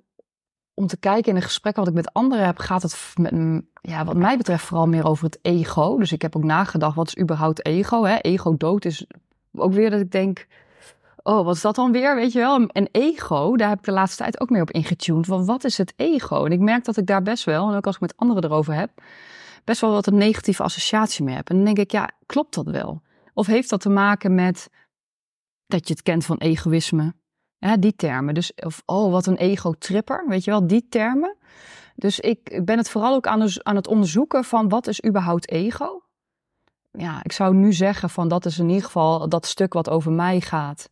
om 0.81 0.87
te 0.87 0.97
kijken 0.97 1.31
in 1.31 1.35
een 1.35 1.41
gesprek 1.41 1.75
wat 1.75 1.87
ik 1.87 1.93
met 1.93 2.13
anderen 2.13 2.45
heb, 2.45 2.57
gaat 2.57 2.81
het 2.81 3.13
met, 3.15 3.63
ja, 3.81 4.05
wat 4.05 4.15
mij 4.15 4.37
betreft 4.37 4.65
vooral 4.65 4.87
meer 4.87 5.05
over 5.05 5.25
het 5.25 5.39
ego. 5.41 5.97
Dus 5.97 6.11
ik 6.11 6.21
heb 6.21 6.35
ook 6.35 6.43
nagedacht, 6.43 6.95
wat 6.95 7.07
is 7.07 7.17
überhaupt 7.17 7.65
ego? 7.65 8.03
Hè? 8.03 8.17
Ego 8.17 8.57
dood 8.57 8.85
is 8.85 9.05
ook 9.53 9.73
weer 9.73 9.89
dat 9.89 9.99
ik 9.99 10.11
denk, 10.11 10.47
oh, 11.23 11.45
wat 11.45 11.55
is 11.55 11.61
dat 11.61 11.75
dan 11.75 11.91
weer? 11.91 12.15
Weet 12.15 12.31
je 12.31 12.39
wel? 12.39 12.65
En 12.65 12.89
ego, 12.91 13.55
daar 13.55 13.69
heb 13.69 13.77
ik 13.77 13.85
de 13.85 13.91
laatste 13.91 14.23
tijd 14.23 14.39
ook 14.39 14.49
meer 14.49 14.61
op 14.61 14.71
ingetuned. 14.71 15.27
Wat 15.27 15.63
is 15.63 15.77
het 15.77 15.93
ego? 15.95 16.45
En 16.45 16.51
ik 16.51 16.59
merk 16.59 16.85
dat 16.85 16.97
ik 16.97 17.05
daar 17.05 17.21
best 17.21 17.43
wel, 17.43 17.69
en 17.69 17.75
ook 17.75 17.85
als 17.85 17.95
ik 17.95 18.01
met 18.01 18.17
anderen 18.17 18.43
erover 18.43 18.73
heb, 18.73 18.89
best 19.63 19.81
wel 19.81 19.91
wat 19.91 20.07
een 20.07 20.17
negatieve 20.17 20.63
associatie 20.63 21.23
mee 21.23 21.35
heb. 21.35 21.49
En 21.49 21.55
dan 21.55 21.65
denk 21.65 21.77
ik, 21.77 21.91
ja, 21.91 22.09
klopt 22.25 22.53
dat 22.53 22.65
wel? 22.65 23.01
Of 23.33 23.47
heeft 23.47 23.69
dat 23.69 23.81
te 23.81 23.89
maken 23.89 24.35
met 24.35 24.69
dat 25.67 25.87
je 25.87 25.93
het 25.93 26.03
kent 26.03 26.25
van 26.25 26.37
egoïsme? 26.37 27.13
Ja, 27.61 27.77
die 27.77 27.95
termen. 27.95 28.33
Dus, 28.33 28.53
of, 28.53 28.83
oh, 28.85 29.11
wat 29.11 29.25
een 29.25 29.37
ego-tripper. 29.37 30.25
Weet 30.27 30.43
je 30.43 30.51
wel, 30.51 30.67
die 30.67 30.87
termen. 30.89 31.35
Dus 31.95 32.19
ik 32.19 32.61
ben 32.65 32.77
het 32.77 32.89
vooral 32.89 33.15
ook 33.15 33.27
aan, 33.27 33.47
aan 33.63 33.75
het 33.75 33.87
onderzoeken 33.87 34.43
van 34.43 34.69
wat 34.69 34.87
is 34.87 35.05
überhaupt 35.05 35.49
ego? 35.49 36.01
Ja, 36.91 37.19
ik 37.23 37.31
zou 37.31 37.55
nu 37.55 37.73
zeggen 37.73 38.09
van 38.09 38.27
dat 38.27 38.45
is 38.45 38.59
in 38.59 38.69
ieder 38.69 38.83
geval 38.83 39.29
dat 39.29 39.45
stuk 39.45 39.73
wat 39.73 39.89
over 39.89 40.11
mij 40.11 40.41
gaat. 40.41 40.89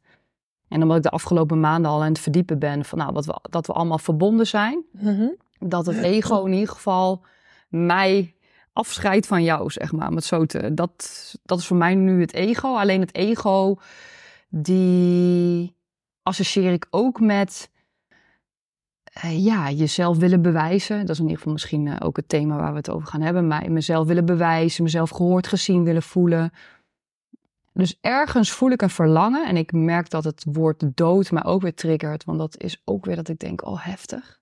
En 0.67 0.81
omdat 0.81 0.97
ik 0.97 1.03
de 1.03 1.09
afgelopen 1.09 1.59
maanden 1.59 1.91
al 1.91 2.01
aan 2.01 2.07
het 2.07 2.19
verdiepen 2.19 2.59
ben 2.59 2.85
van 2.85 2.97
nou, 2.97 3.13
wat 3.13 3.25
we, 3.25 3.39
dat 3.41 3.67
we 3.67 3.73
allemaal 3.73 3.97
verbonden 3.97 4.47
zijn. 4.47 4.83
Mhm. 4.91 5.27
Dat 5.59 5.85
het 5.85 5.97
ego 5.97 6.45
in 6.45 6.53
ieder 6.53 6.73
geval 6.73 7.25
mij 7.69 8.35
afscheidt 8.73 9.27
van 9.27 9.43
jou, 9.43 9.71
zeg 9.71 9.91
maar. 9.91 10.13
Met 10.13 10.23
zo 10.23 10.45
te, 10.45 10.73
dat, 10.73 11.35
dat 11.43 11.59
is 11.59 11.67
voor 11.67 11.77
mij 11.77 11.95
nu 11.95 12.21
het 12.21 12.33
ego. 12.33 12.75
Alleen 12.75 13.01
het 13.01 13.15
ego, 13.15 13.75
die 14.49 15.77
associeer 16.29 16.71
ik 16.71 16.87
ook 16.89 17.19
met 17.19 17.69
uh, 19.23 19.45
ja, 19.45 19.71
jezelf 19.71 20.17
willen 20.17 20.41
bewijzen. 20.41 20.99
Dat 20.99 21.09
is 21.09 21.17
in 21.17 21.23
ieder 21.23 21.37
geval 21.37 21.53
misschien 21.53 21.85
uh, 21.85 21.95
ook 21.99 22.15
het 22.17 22.29
thema 22.29 22.55
waar 22.55 22.71
we 22.71 22.77
het 22.77 22.89
over 22.89 23.07
gaan 23.07 23.21
hebben. 23.21 23.47
Maar 23.47 23.71
mezelf 23.71 24.07
willen 24.07 24.25
bewijzen, 24.25 24.83
mezelf 24.83 25.09
gehoord, 25.09 25.47
gezien 25.47 25.83
willen 25.83 26.03
voelen. 26.03 26.51
Dus 27.73 27.97
ergens 28.01 28.51
voel 28.51 28.69
ik 28.69 28.81
een 28.81 28.89
verlangen. 28.89 29.47
En 29.47 29.57
ik 29.57 29.71
merk 29.71 30.09
dat 30.09 30.23
het 30.23 30.45
woord 30.51 30.83
dood 30.95 31.31
mij 31.31 31.43
ook 31.43 31.61
weer 31.61 31.73
triggert. 31.73 32.23
Want 32.23 32.39
dat 32.39 32.57
is 32.57 32.81
ook 32.85 33.05
weer 33.05 33.15
dat 33.15 33.27
ik 33.27 33.39
denk, 33.39 33.65
oh 33.65 33.85
heftig. 33.85 34.39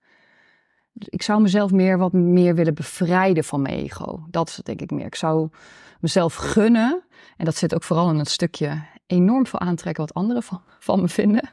Dus 0.93 1.07
ik 1.07 1.21
zou 1.21 1.41
mezelf 1.41 1.71
meer 1.71 1.97
wat 1.97 2.13
meer 2.13 2.55
willen 2.55 2.73
bevrijden 2.73 3.43
van 3.43 3.61
mijn 3.61 3.75
ego. 3.75 4.25
Dat 4.29 4.47
is 4.47 4.55
denk 4.55 4.81
ik 4.81 4.91
meer. 4.91 5.05
Ik 5.05 5.15
zou 5.15 5.49
mezelf 5.99 6.35
gunnen. 6.35 7.03
En 7.37 7.45
dat 7.45 7.55
zit 7.55 7.75
ook 7.75 7.83
vooral 7.83 8.09
in 8.09 8.17
het 8.17 8.29
stukje 8.29 8.83
enorm 9.07 9.47
veel 9.47 9.59
aantrekken 9.59 10.05
wat 10.05 10.13
anderen 10.13 10.43
van, 10.43 10.61
van 10.79 11.01
me 11.01 11.07
vinden. 11.07 11.49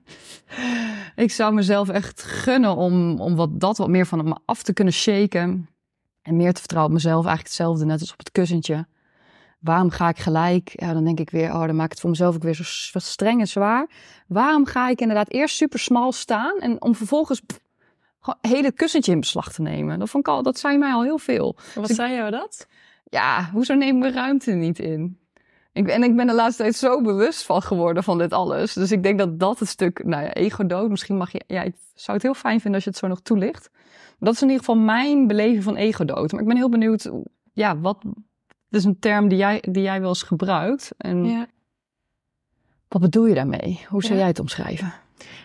ik 1.24 1.30
zou 1.30 1.54
mezelf 1.54 1.88
echt 1.88 2.22
gunnen 2.22 2.76
om, 2.76 3.20
om 3.20 3.36
wat, 3.36 3.60
dat 3.60 3.76
wat 3.76 3.88
meer 3.88 4.06
van 4.06 4.24
me 4.24 4.36
af 4.44 4.62
te 4.62 4.72
kunnen 4.72 4.94
shaken. 4.94 5.68
En 6.22 6.36
meer 6.36 6.52
te 6.52 6.58
vertrouwen 6.58 6.92
op 6.92 6.96
mezelf. 6.96 7.24
Eigenlijk 7.24 7.46
hetzelfde, 7.46 7.84
net 7.84 8.00
als 8.00 8.12
op 8.12 8.18
het 8.18 8.30
kussentje. 8.30 8.86
Waarom 9.60 9.90
ga 9.90 10.08
ik 10.08 10.18
gelijk? 10.18 10.72
Ja, 10.80 10.92
dan 10.92 11.04
denk 11.04 11.20
ik 11.20 11.30
weer, 11.30 11.52
oh, 11.52 11.66
dan 11.66 11.76
maak 11.76 11.84
ik 11.84 11.90
het 11.90 12.00
voor 12.00 12.10
mezelf 12.10 12.34
ook 12.34 12.42
weer 12.42 12.54
zo 12.54 12.98
streng 12.98 13.40
en 13.40 13.48
zwaar. 13.48 13.90
Waarom 14.26 14.66
ga 14.66 14.88
ik 14.88 15.00
inderdaad 15.00 15.30
eerst 15.30 15.56
super 15.56 15.78
smal 15.78 16.12
staan 16.12 16.58
en 16.58 16.82
om 16.82 16.94
vervolgens 16.94 17.40
pff, 17.40 17.60
hele 18.40 18.72
kussentje 18.72 19.12
in 19.12 19.20
beslag 19.20 19.52
te 19.52 19.62
nemen? 19.62 19.98
Dat, 19.98 20.10
vond 20.10 20.26
ik 20.26 20.32
al, 20.32 20.42
dat 20.42 20.58
zei 20.58 20.78
mij 20.78 20.92
al 20.92 21.02
heel 21.02 21.18
veel. 21.18 21.56
Wat 21.74 21.86
dus 21.86 21.96
zei 21.96 22.14
jou 22.14 22.30
dat? 22.30 22.66
Ja, 23.04 23.50
hoezo 23.52 23.74
nemen 23.74 24.02
we 24.02 24.16
ruimte 24.16 24.52
niet 24.52 24.78
in? 24.78 25.18
Ik, 25.72 25.88
en 25.88 26.02
ik 26.02 26.16
ben 26.16 26.26
de 26.26 26.34
laatste 26.34 26.62
tijd 26.62 26.74
zo 26.76 27.00
bewust 27.02 27.42
van 27.42 27.62
geworden 27.62 28.02
van 28.02 28.18
dit 28.18 28.32
alles. 28.32 28.72
Dus 28.72 28.90
ik 28.92 29.02
denk 29.02 29.18
dat 29.18 29.40
dat 29.40 29.58
het 29.58 29.68
stuk, 29.68 30.04
nou 30.04 30.22
ja, 30.22 30.32
ego 30.32 30.66
dood. 30.66 30.90
Misschien 30.90 31.16
mag 31.16 31.32
je, 31.32 31.42
ja, 31.46 31.62
ik 31.62 31.74
zou 31.94 32.12
het 32.16 32.22
heel 32.26 32.34
fijn 32.34 32.60
vinden 32.60 32.74
als 32.74 32.84
je 32.84 32.90
het 32.90 32.98
zo 32.98 33.06
nog 33.06 33.20
toelicht. 33.20 33.70
Dat 34.18 34.34
is 34.34 34.42
in 34.42 34.48
ieder 34.48 34.64
geval 34.64 34.80
mijn 34.82 35.26
beleving 35.26 35.62
van 35.62 35.76
ego 35.76 36.04
dood. 36.04 36.32
Maar 36.32 36.40
ik 36.40 36.46
ben 36.46 36.56
heel 36.56 36.68
benieuwd, 36.68 37.10
ja, 37.52 37.78
wat, 37.78 37.98
is 38.70 38.84
een 38.84 38.98
term 38.98 39.28
die 39.28 39.38
jij, 39.38 39.62
die 39.70 39.82
jij 39.82 40.00
wel 40.00 40.08
eens 40.08 40.22
gebruikt. 40.22 40.90
En 40.98 41.24
Ja. 41.24 41.46
wat 42.88 43.00
bedoel 43.02 43.26
je 43.26 43.34
daarmee? 43.34 43.80
Hoe 43.88 44.00
zou 44.02 44.12
Ja. 44.14 44.18
jij 44.18 44.28
het 44.28 44.38
omschrijven? 44.40 44.92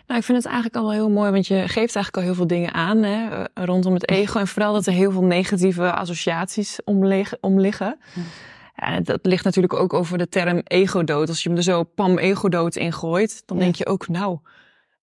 Nou, 0.08 0.20
ik 0.20 0.26
vind 0.26 0.38
het 0.38 0.46
eigenlijk 0.48 0.76
al 0.76 0.84
wel 0.84 0.92
heel 0.92 1.10
mooi, 1.10 1.32
want 1.32 1.48
je 1.48 1.56
geeft 1.56 1.96
eigenlijk 1.96 2.18
al 2.18 2.22
heel 2.22 2.34
veel 2.34 2.48
dingen 2.48 2.74
aan 2.74 2.98
hè, 3.04 3.44
rondom 3.54 3.94
het 3.94 4.10
ego. 4.10 4.40
En 4.40 4.48
vooral 4.48 4.74
dat 4.74 4.86
er 4.86 4.94
heel 4.94 5.12
veel 5.12 5.24
negatieve 5.24 5.92
associaties 5.92 6.80
om 6.86 7.06
liggen. 7.60 8.00
Ja. 8.80 9.00
Dat 9.00 9.20
ligt 9.22 9.44
natuurlijk 9.44 9.74
ook 9.74 9.94
over 9.94 10.18
de 10.18 10.30
term 10.30 10.62
ego-dood. 10.64 11.28
Als 11.30 11.44
je 11.44 11.50
hem 11.50 11.58
er 11.58 11.64
zo 11.64 11.84
pam 11.84 12.18
ego-dood 12.18 12.76
in 12.76 12.94
gooit, 12.94 13.44
dan 13.46 13.58
Ja. 13.58 13.64
denk 13.64 13.76
je 13.76 13.86
ook, 13.86 14.08
nou, 14.08 14.40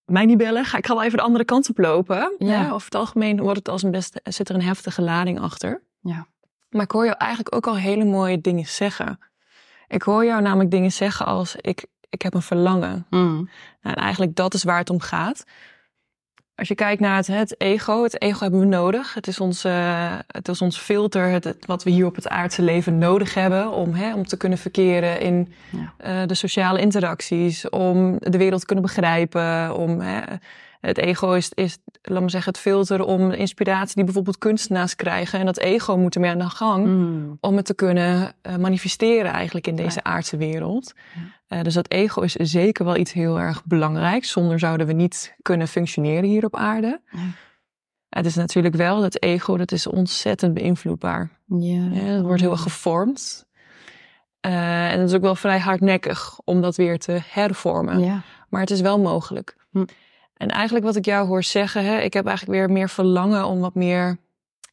mij 0.04 0.24
niet 0.24 0.38
bellen, 0.38 0.64
ga 0.64 0.78
ik 0.78 0.86
ga 0.86 0.94
wel 0.94 1.02
even 1.04 1.18
de 1.18 1.24
andere 1.24 1.44
kant 1.44 1.70
op 1.70 1.78
lopen. 1.78 2.34
Ja. 2.38 2.46
Ja, 2.46 2.70
over 2.70 2.84
het 2.84 2.94
algemeen 2.94 3.40
wordt 3.40 3.58
het 3.58 3.68
als 3.68 3.82
een 3.82 3.90
best, 3.90 4.20
zit 4.22 4.48
er 4.48 4.54
een 4.54 4.62
heftige 4.62 5.02
lading 5.02 5.40
achter. 5.40 5.82
Ja. 6.00 6.26
Maar 6.70 6.82
ik 6.82 6.90
hoor 6.90 7.04
jou 7.04 7.16
eigenlijk 7.18 7.54
ook 7.54 7.66
al 7.66 7.76
hele 7.76 8.04
mooie 8.04 8.40
dingen 8.40 8.66
zeggen. 8.66 9.18
Ik 9.88 10.02
hoor 10.02 10.24
jou 10.24 10.42
namelijk 10.42 10.70
dingen 10.70 10.92
zeggen 10.92 11.26
als, 11.26 11.56
ik, 11.56 11.86
ik 12.10 12.22
heb 12.22 12.34
een 12.34 12.42
verlangen. 12.42 13.06
Nou, 13.10 13.46
en 13.80 13.94
eigenlijk 13.94 14.34
dat 14.36 14.54
is 14.54 14.64
waar 14.64 14.78
het 14.78 14.90
om 14.90 15.00
gaat. 15.00 15.44
Als 16.56 16.68
je 16.68 16.75
kijkt 16.75 17.00
naar 17.00 17.16
het, 17.16 17.26
het 17.26 17.61
ego, 17.61 18.02
het 18.02 18.20
ego 18.23 18.38
hebben 18.40 18.61
we 18.61 18.66
nodig. 18.66 19.14
Het 19.14 19.26
is 19.26 19.40
ons, 19.40 19.64
eh, 19.64 20.12
het 20.26 20.49
is 20.49 20.61
ons 20.62 20.78
filter, 20.78 21.28
het, 21.28 21.44
het- 21.44 21.66
wat 21.66 21.82
we 21.82 21.90
hier 21.90 22.06
op 22.06 22.14
het 22.14 22.28
aardse 22.28 22.62
leven 22.62 22.99
nodig 22.99 23.34
hebben 23.34 23.70
om, 23.73 23.94
hè, 23.94 24.14
om 24.14 24.26
te 24.26 24.37
kunnen 24.37 24.58
verkeren 24.58 25.20
in 25.20 25.52
Ja. 25.70 25.92
eh, 25.96 26.26
de 26.26 26.34
sociale 26.34 26.80
interacties, 26.80 27.68
om 27.70 28.16
de 28.18 28.38
wereld 28.38 28.61
te 28.61 28.66
kunnen 28.66 28.84
begrijpen. 28.84 29.76
Om, 29.76 30.00
hè, 30.00 30.20
het 30.86 30.98
ego 30.98 31.32
is, 31.32 31.50
is, 31.54 31.78
laat 32.02 32.22
me 32.22 32.28
zeggen, 32.30 32.52
het 32.52 32.60
filter 32.60 33.02
om 33.04 33.30
inspiratie 33.30 33.94
die 33.94 34.04
bijvoorbeeld 34.04 34.38
kunstenaars 34.38 34.96
krijgen. 34.96 35.38
En 35.38 35.46
dat 35.46 35.58
ego 35.58 35.96
moet 35.96 36.14
ermee 36.14 36.30
aan 36.30 36.38
de 36.38 36.48
gang 36.50 36.86
Mm. 36.86 37.36
om 37.40 37.56
het 37.56 37.66
te 37.66 37.74
kunnen 37.74 38.32
eh, 38.42 38.56
manifesteren 38.56 39.32
eigenlijk 39.32 39.66
in 39.66 39.76
deze 39.76 40.02
aardse 40.04 40.36
wereld. 40.36 40.92
Eh, 41.46 41.62
dus 41.62 41.74
dat 41.74 41.90
ego 41.90 42.20
is 42.20 42.32
zeker 42.32 42.84
wel 42.84 42.96
iets 42.96 43.12
heel 43.12 43.40
erg 43.40 43.64
belangrijks. 43.64 44.30
Zonder 44.30 44.58
zouden 44.58 44.86
we 44.86 44.92
niet 44.92 45.34
kunnen 45.42 45.68
functioneren 45.68 46.24
hier 46.28 46.44
op 46.44 46.56
aarde. 46.56 47.00
Ja. 47.10 47.18
Het 48.08 48.26
is 48.26 48.34
natuurlijk 48.34 48.74
wel, 48.74 49.00
dat 49.00 49.22
ego, 49.22 49.56
dat 49.56 49.72
is 49.72 49.86
ontzettend 49.86 50.54
beïnvloedbaar. 50.54 51.30
Ja. 51.46 51.88
Ja, 51.92 52.00
het 52.00 52.22
wordt 52.22 52.40
heel 52.40 52.50
erg 52.50 52.62
gevormd. 52.62 53.46
Eh, 54.40 54.92
en 54.92 55.00
het 55.00 55.08
is 55.08 55.14
ook 55.16 55.22
wel 55.22 55.34
vrij 55.34 55.58
hardnekkig 55.58 56.38
om 56.44 56.60
dat 56.60 56.76
weer 56.76 56.98
te 56.98 57.20
hervormen. 57.30 57.98
Ja. 58.00 58.22
Maar 58.48 58.60
het 58.60 58.70
is 58.70 58.80
wel 58.80 58.98
mogelijk. 59.00 59.56
Hm. 59.70 59.84
En 60.34 60.48
eigenlijk 60.48 60.84
wat 60.84 60.96
ik 60.96 61.04
jou 61.04 61.26
hoor 61.26 61.42
zeggen, 61.42 61.84
hè, 61.84 61.98
ik 61.98 62.12
heb 62.12 62.26
eigenlijk 62.26 62.58
weer 62.58 62.70
meer 62.70 62.88
verlangen 62.88 63.46
om 63.46 63.60
wat 63.60 63.74
meer 63.74 64.16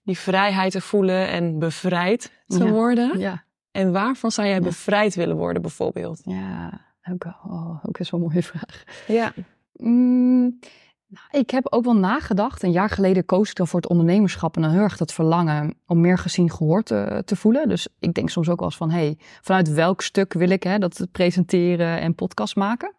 die 0.03 0.17
vrijheid 0.17 0.71
te 0.71 0.81
voelen 0.81 1.27
en 1.27 1.59
bevrijd 1.59 2.31
te 2.47 2.63
Ja. 2.63 2.69
worden. 2.71 3.19
Ja. 3.19 3.43
En 3.71 3.91
waarvan 3.91 4.31
zou 4.31 4.47
jij 4.47 4.55
Ja. 4.55 4.61
bevrijd 4.63 5.15
willen 5.15 5.35
worden 5.35 5.61
bijvoorbeeld? 5.61 6.21
Ja. 6.23 6.81
Ook, 7.11 7.25
oh, 7.25 7.85
ook 7.85 7.97
is 7.97 8.09
wel 8.09 8.19
een 8.19 8.27
mooie 8.27 8.43
vraag. 8.43 8.83
Ja. 9.07 9.33
Mm, 9.73 10.59
nou, 11.07 11.25
ik 11.31 11.49
heb 11.49 11.67
ook 11.73 11.83
wel 11.83 11.95
nagedacht. 11.95 12.63
Een 12.63 12.71
jaar 12.71 12.89
geleden 12.89 13.25
koos 13.25 13.49
ik 13.49 13.55
dan 13.55 13.67
voor 13.67 13.79
het 13.81 13.89
ondernemerschap 13.89 14.55
en 14.55 14.61
dan 14.61 14.71
heel 14.71 14.81
erg 14.81 14.97
dat 14.97 15.13
verlangen 15.13 15.73
om 15.87 16.01
meer 16.01 16.17
gezien 16.17 16.51
gehoord 16.51 16.85
te, 16.85 17.21
te 17.25 17.35
voelen. 17.35 17.69
Dus 17.69 17.87
ik 17.99 18.13
denk 18.13 18.29
soms 18.29 18.49
ook 18.49 18.59
wel 18.59 18.67
eens 18.67 18.77
van, 18.77 18.89
hey, 18.91 19.17
vanuit 19.41 19.73
welk 19.73 20.01
stuk 20.01 20.33
wil 20.33 20.49
ik 20.49 20.63
hè, 20.63 20.77
dat 20.77 21.07
presenteren 21.11 21.99
en 21.99 22.15
podcast 22.15 22.55
maken? 22.55 22.93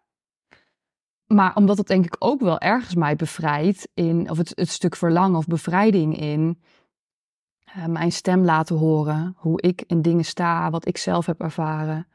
Maar 1.27 1.55
omdat 1.55 1.77
het 1.77 1.87
denk 1.87 2.05
ik 2.05 2.15
ook 2.19 2.41
wel 2.41 2.59
ergens 2.59 2.95
mij 2.95 3.15
bevrijdt 3.15 3.87
in, 3.93 4.29
of 4.29 4.37
het, 4.37 4.51
het 4.55 4.69
stuk 4.69 4.95
verlangen 4.95 5.37
of 5.37 5.45
bevrijding 5.47 6.17
in 6.17 6.61
eh, 7.63 7.85
mijn 7.85 8.11
stem 8.11 8.45
laten 8.45 8.75
horen, 8.75 9.35
hoe 9.37 9.61
ik 9.61 9.83
in 9.87 10.01
dingen 10.01 10.25
sta, 10.25 10.69
wat 10.69 10.87
ik 10.87 10.97
zelf 10.97 11.25
heb 11.25 11.41
ervaren. 11.41 12.07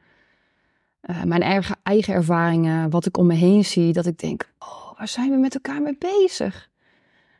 Eh, 0.99 1.23
mijn 1.23 1.41
eigen, 1.41 1.77
eigen 1.83 2.13
ervaringen, 2.13 2.89
wat 2.89 3.05
ik 3.05 3.17
om 3.17 3.27
me 3.27 3.33
heen 3.33 3.65
zie, 3.65 3.93
dat 3.93 4.05
ik 4.05 4.17
denk, 4.17 4.51
oh, 4.59 4.97
waar 4.97 5.07
zijn 5.07 5.31
we 5.31 5.37
met 5.37 5.53
elkaar 5.53 5.81
mee 5.81 5.97
bezig? 5.97 6.69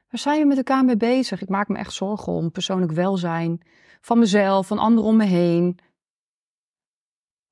Waar 0.10 0.20
zijn 0.20 0.42
we 0.42 0.48
met 0.48 0.58
elkaar 0.58 0.86
mee 0.86 0.98
bezig? 0.98 1.42
Ik 1.42 1.50
maak 1.50 1.68
me 1.68 1.78
echt 1.78 1.94
zorgen 1.94 2.34
om 2.34 2.52
persoonlijk 2.52 2.92
welzijn 2.92 3.62
van 4.02 4.20
mezelf, 4.20 4.68
van 4.68 4.78
anderen 4.78 5.10
om 5.10 5.16
me 5.16 5.26
heen. 5.26 5.78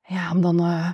Ja, 0.02 0.32
om 0.32 0.42
dan 0.42 0.60
eh, 0.60 0.92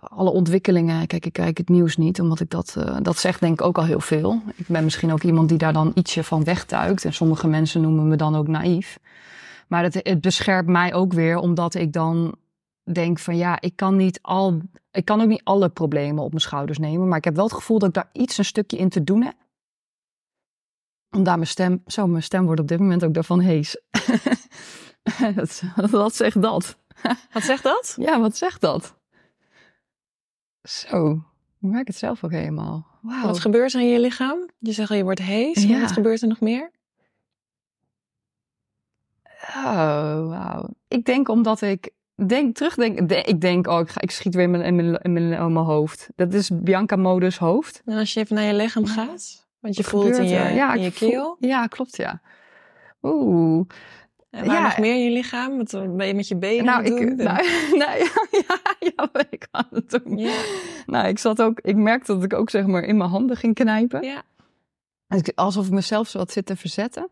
alle 0.00 0.30
ontwikkelingen, 0.30 1.06
kijk, 1.06 1.26
ik 1.26 1.32
kijk 1.32 1.58
het 1.58 1.68
nieuws 1.68 1.96
niet, 1.96 2.20
omdat 2.20 2.40
ik 2.40 2.50
dat, 2.50 2.74
eh, 2.78 2.96
dat 3.02 3.18
zegt 3.18 3.40
denk 3.40 3.60
ik 3.60 3.66
ook 3.66 3.78
al 3.78 3.84
heel 3.84 4.00
veel. 4.00 4.42
Ik 4.56 4.66
ben 4.66 4.84
misschien 4.84 5.12
ook 5.12 5.22
iemand 5.22 5.48
die 5.48 5.58
daar 5.58 5.72
dan 5.72 5.92
ietsje 5.94 6.24
van 6.24 6.44
wegtuikt 6.44 7.04
en 7.04 7.12
sommige 7.12 7.48
mensen 7.48 7.80
noemen 7.80 8.08
me 8.08 8.16
dan 8.16 8.36
ook 8.36 8.48
naïef. 8.48 8.98
Maar 9.68 9.82
het, 9.82 9.94
het 9.94 10.20
beschermt 10.20 10.68
mij 10.68 10.94
ook 10.94 11.12
weer, 11.12 11.38
omdat 11.38 11.74
ik 11.74 11.92
dan 11.92 12.34
denk 12.92 13.18
van 13.18 13.36
ja, 13.36 13.60
ik 13.60 13.76
kan 13.76 13.96
niet 13.96 14.18
al, 14.22 14.60
ik 14.90 15.04
kan 15.04 15.20
ook 15.20 15.28
niet 15.28 15.44
alle 15.44 15.68
problemen 15.68 16.24
op 16.24 16.30
mijn 16.30 16.40
schouders 16.40 16.78
nemen, 16.78 17.08
maar 17.08 17.18
ik 17.18 17.24
heb 17.24 17.34
wel 17.34 17.44
het 17.44 17.54
gevoel 17.54 17.78
dat 17.78 17.88
ik 17.88 17.94
daar 17.94 18.10
iets 18.12 18.38
een 18.38 18.44
stukje 18.44 18.76
in 18.76 18.88
te 18.88 19.04
doen 19.04 19.22
heb. 19.22 19.34
Om 21.10 21.22
daar 21.22 21.36
mijn 21.36 21.46
stem, 21.48 21.82
zo 21.86 22.06
mijn 22.06 22.22
stem 22.22 22.44
wordt 22.44 22.60
op 22.60 22.68
dit 22.68 22.78
moment 22.78 23.04
ook 23.04 23.14
daarvan 23.14 23.40
hees. 23.40 23.82
dat, 25.34 25.62
wat 25.90 26.14
zegt 26.14 26.42
dat? 26.42 26.76
Wat 27.32 27.42
zegt 27.42 27.62
dat? 27.62 27.94
Ja, 28.00 28.20
wat 28.20 28.36
zegt 28.36 28.60
dat? 28.60 28.97
Zo, 30.68 31.12
ik 31.60 31.68
merk 31.70 31.86
het 31.86 31.96
zelf 31.96 32.24
ook 32.24 32.30
helemaal. 32.30 32.86
Wat 33.02 33.40
gebeurt 33.40 33.72
er 33.74 33.80
in 33.80 33.88
je 33.88 34.00
lichaam? 34.00 34.48
Je 34.58 34.72
zegt 34.72 34.90
al, 34.90 34.96
je 34.96 35.02
wordt 35.02 35.20
hees. 35.22 35.62
Ja. 35.62 35.80
Wat 35.80 35.92
gebeurt 35.92 36.22
er 36.22 36.28
nog 36.28 36.40
meer? 36.40 36.70
Oh, 39.54 40.28
wauw. 40.28 40.68
Ik 40.88 41.04
denk 41.04 41.28
omdat 41.28 41.60
ik 41.62 41.90
denk, 42.26 42.56
terugdenk, 42.56 43.08
de- 43.08 43.22
ik 43.22 43.40
denk, 43.40 43.66
oh, 43.66 43.80
ik, 43.80 43.88
ga, 43.88 44.00
ik 44.00 44.10
schiet 44.10 44.34
weer 44.34 44.44
in 44.44 44.50
mijn, 44.50 44.62
in 44.64 44.74
mijn, 44.76 44.94
in 45.02 45.12
mijn, 45.12 45.32
in 45.32 45.52
mijn 45.52 45.64
hoofd. 45.64 46.08
Dat 46.16 46.34
is 46.34 46.50
Bianca-modus 46.52 47.38
hoofd. 47.38 47.82
En 47.84 47.98
als 47.98 48.12
je 48.14 48.20
even 48.20 48.34
naar 48.36 48.44
je 48.44 48.54
lichaam 48.54 48.86
gaat, 48.86 49.46
want 49.60 49.76
je 49.76 49.82
Wat 49.82 49.90
voelt 49.90 50.16
in 50.16 50.24
je, 50.24 50.30
ja, 50.54 50.74
in 50.74 50.82
je 50.82 50.92
voel- 50.92 51.08
keel. 51.10 51.36
ja, 51.40 51.66
klopt, 51.66 51.96
ja. 51.96 52.20
Oeh. 53.02 53.66
En 54.30 54.46
waar 54.46 54.54
Ja. 54.56 54.62
nog 54.62 54.78
meer 54.78 54.94
in 54.94 55.04
je 55.04 55.10
lichaam? 55.10 55.56
Wat 55.56 55.96
ben 55.96 56.06
je 56.06 56.14
met 56.14 56.28
je 56.28 56.36
benen 56.36 56.64
Nou, 56.64 56.84
ik, 56.84 56.96
doen? 56.96 57.16
nou, 57.16 57.46
nou, 57.82 57.98
ja, 57.98 58.26
ja, 58.30 58.60
ja, 58.80 59.08
ik 59.12 59.26
ik 59.30 59.48
aan 59.50 59.68
het 59.70 59.90
doen. 59.90 60.18
Ja. 60.18 60.40
Nou, 60.86 61.06
ik 61.08 61.18
zat 61.18 61.42
ook, 61.42 61.60
ik 61.60 61.76
merkte 61.76 62.14
dat 62.14 62.22
ik 62.22 62.32
ook 62.32 62.50
zeg 62.50 62.66
maar 62.66 62.82
in 62.82 62.96
mijn 62.96 63.10
handen 63.10 63.36
ging 63.36 63.54
knijpen. 63.54 64.02
Ja. 64.02 64.22
Alsof 65.34 65.66
ik 65.66 65.72
mezelf 65.72 66.08
zo 66.08 66.18
wat 66.18 66.32
zit 66.32 66.46
te 66.46 66.56
verzetten. 66.56 67.10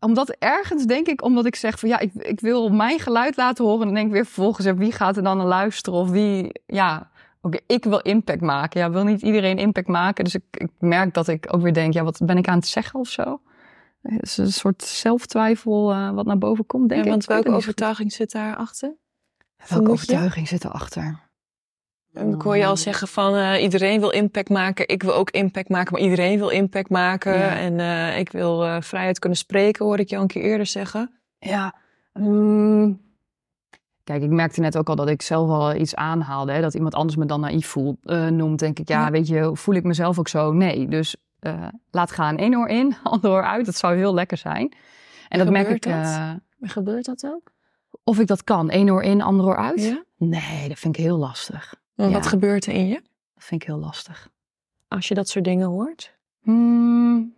Omdat 0.00 0.30
ergens 0.38 0.84
denk 0.84 1.06
ik, 1.06 1.22
omdat 1.22 1.46
ik 1.46 1.54
zeg 1.56 1.78
van 1.78 1.88
ja, 1.88 1.98
ik, 1.98 2.12
ik 2.14 2.40
wil 2.40 2.68
mijn 2.68 2.98
geluid 2.98 3.36
laten 3.36 3.64
horen. 3.64 3.80
En 3.80 3.86
dan 3.86 3.94
denk 3.94 4.06
ik 4.06 4.12
weer 4.12 4.24
vervolgens, 4.24 4.66
wie 4.76 4.92
gaat 4.92 5.16
er 5.16 5.22
dan 5.22 5.36
naar 5.36 5.46
luisteren? 5.46 5.98
Of 5.98 6.10
wie, 6.10 6.52
ja, 6.66 7.10
oké, 7.40 7.58
ik 7.66 7.84
wil 7.84 7.98
impact 7.98 8.40
maken. 8.40 8.80
Ja, 8.80 8.90
wil 8.90 9.04
niet 9.04 9.22
iedereen 9.22 9.58
impact 9.58 9.88
maken. 9.88 10.24
Dus 10.24 10.34
ik, 10.34 10.42
ik 10.50 10.70
merk 10.78 11.14
dat 11.14 11.28
ik 11.28 11.46
ook 11.54 11.62
weer 11.62 11.72
denk, 11.74 11.92
ja, 11.94 12.04
wat 12.04 12.20
ben 12.24 12.36
ik 12.36 12.48
aan 12.48 12.56
het 12.58 12.66
zeggen 12.66 13.00
of 13.00 13.08
zo? 13.08 13.40
Het 14.02 14.22
is 14.22 14.36
een 14.36 14.52
soort 14.52 14.82
zelftwijfel 14.82 15.92
uh, 15.92 16.10
wat 16.10 16.26
naar 16.26 16.38
boven 16.38 16.66
komt, 16.66 16.88
denk 16.88 17.00
ja, 17.00 17.06
ik. 17.06 17.12
Want 17.12 17.24
welke 17.24 17.50
overtuiging 17.50 18.12
zit 18.12 18.32
daarachter? 18.32 18.96
Welke 19.68 19.90
overtuiging 19.90 20.48
zit 20.48 20.64
erachter? 20.64 21.30
En 22.12 22.32
ik 22.32 22.42
hoor 22.42 22.56
je 22.56 22.66
al 22.66 22.76
zeggen 22.76 23.08
van 23.08 23.34
uh, 23.34 23.62
iedereen 23.62 24.00
wil 24.00 24.10
impact 24.10 24.48
maken. 24.48 24.88
Ik 24.88 25.02
wil 25.02 25.14
ook 25.14 25.30
impact 25.30 25.68
maken, 25.68 25.92
maar 25.92 26.02
iedereen 26.02 26.38
wil 26.38 26.48
impact 26.48 26.90
maken. 26.90 27.38
Ja. 27.38 27.56
En 27.56 27.78
uh, 27.78 28.18
ik 28.18 28.32
wil 28.32 28.64
uh, 28.64 28.80
vrijheid 28.80 29.18
kunnen 29.18 29.38
spreken, 29.38 29.84
hoorde 29.84 30.02
ik 30.02 30.08
je 30.08 30.16
al 30.16 30.22
een 30.22 30.28
keer 30.28 30.42
eerder 30.42 30.66
zeggen. 30.66 31.20
Ja. 31.38 31.74
Mm. 32.12 33.00
Kijk, 34.04 34.22
ik 34.22 34.30
merkte 34.30 34.60
net 34.60 34.78
ook 34.78 34.88
al 34.88 34.96
dat 34.96 35.08
ik 35.08 35.22
zelf 35.22 35.50
al 35.50 35.74
iets 35.74 35.94
aanhaalde. 35.94 36.52
Hè, 36.52 36.60
dat 36.60 36.74
iemand 36.74 36.94
anders 36.94 37.16
me 37.16 37.26
dan 37.26 37.40
naïef 37.40 37.66
voel, 37.66 37.98
noemt. 38.30 38.58
Denk 38.58 38.78
ik, 38.78 38.88
ja, 38.88 39.04
ja, 39.04 39.10
weet 39.10 39.28
je, 39.28 39.50
voel 39.54 39.74
ik 39.74 39.84
mezelf 39.84 40.18
ook 40.18 40.28
zo? 40.28 40.52
Nee. 40.52 40.88
Dus 40.88 41.16
laat 41.90 42.10
gaan. 42.10 42.40
Eén 42.40 42.56
oor 42.56 42.68
in, 42.68 42.96
ander 43.02 43.30
oor 43.30 43.44
uit. 43.44 43.66
Dat 43.66 43.76
zou 43.76 43.96
heel 43.96 44.14
lekker 44.14 44.36
zijn. 44.36 44.72
En 45.28 45.38
dat 45.38 45.50
merk 45.50 45.68
ik. 45.68 45.82
Dat? 45.82 46.38
Gebeurt 46.60 47.04
dat 47.04 47.24
ook? 47.26 47.52
Of 48.04 48.18
ik 48.18 48.26
dat 48.26 48.44
kan. 48.44 48.72
Eén 48.72 48.90
oor 48.90 49.02
in, 49.02 49.22
ander 49.22 49.46
oor 49.46 49.56
uit? 49.56 49.82
Ja? 49.82 50.04
Nee, 50.16 50.68
dat 50.68 50.78
vind 50.78 50.96
ik 50.96 51.02
heel 51.02 51.18
lastig. 51.18 51.74
Ja. 51.94 52.10
Wat 52.10 52.26
gebeurt 52.26 52.66
er 52.66 52.72
in 52.72 52.86
je? 52.86 53.00
Dat 53.34 53.44
vind 53.44 53.62
ik 53.62 53.66
heel 53.66 53.78
lastig. 53.78 54.28
Als 54.88 55.08
je 55.08 55.14
dat 55.14 55.28
soort 55.28 55.44
dingen 55.44 55.66
hoort? 55.66 56.16
Hmm. 56.42 57.34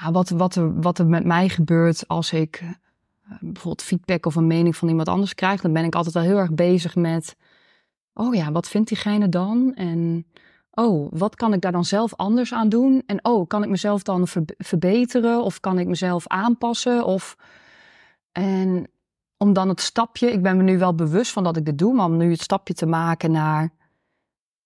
Nou, 0.00 0.12
wat, 0.12 0.28
wat, 0.28 0.54
er, 0.54 0.80
wat 0.80 0.98
er 0.98 1.06
met 1.06 1.24
mij 1.24 1.48
gebeurt 1.48 2.08
als 2.08 2.32
ik 2.32 2.60
uh, 2.62 2.70
bijvoorbeeld 3.40 3.82
feedback 3.82 4.26
of 4.26 4.34
een 4.34 4.46
mening 4.46 4.76
van 4.76 4.88
iemand 4.88 5.08
anders 5.08 5.34
krijg, 5.34 5.60
dan 5.60 5.72
ben 5.72 5.84
ik 5.84 5.94
altijd 5.94 6.16
al 6.16 6.22
heel 6.22 6.38
erg 6.38 6.54
bezig 6.54 6.94
met: 6.94 7.36
oh 8.14 8.34
ja, 8.34 8.52
wat 8.52 8.68
vindt 8.68 8.88
diegene 8.88 9.28
dan? 9.28 9.74
En 9.74 10.26
oh, 10.74 11.08
wat 11.10 11.34
kan 11.34 11.52
ik 11.52 11.60
daar 11.60 11.72
dan 11.72 11.84
zelf 11.84 12.14
anders 12.16 12.52
aan 12.52 12.68
doen? 12.68 13.02
En 13.06 13.24
oh, 13.24 13.46
kan 13.48 13.62
ik 13.62 13.68
mezelf 13.68 14.02
dan 14.02 14.28
ver 14.28 14.42
verbeteren 14.58 15.42
of 15.42 15.60
kan 15.60 15.78
ik 15.78 15.86
mezelf 15.86 16.26
aanpassen? 16.26 17.04
Of 17.04 17.36
en 18.32 18.86
om 19.36 19.52
dan 19.52 19.68
het 19.68 19.80
stapje, 19.80 20.32
ik 20.32 20.42
ben 20.42 20.56
me 20.56 20.62
nu 20.62 20.78
wel 20.78 20.94
bewust 20.94 21.32
van 21.32 21.44
dat 21.44 21.56
ik 21.56 21.64
dit 21.64 21.78
doe, 21.78 21.94
maar 21.94 22.06
om 22.06 22.16
nu 22.16 22.30
het 22.30 22.42
stapje 22.42 22.74
te 22.74 22.86
maken 22.86 23.30
naar, 23.30 23.72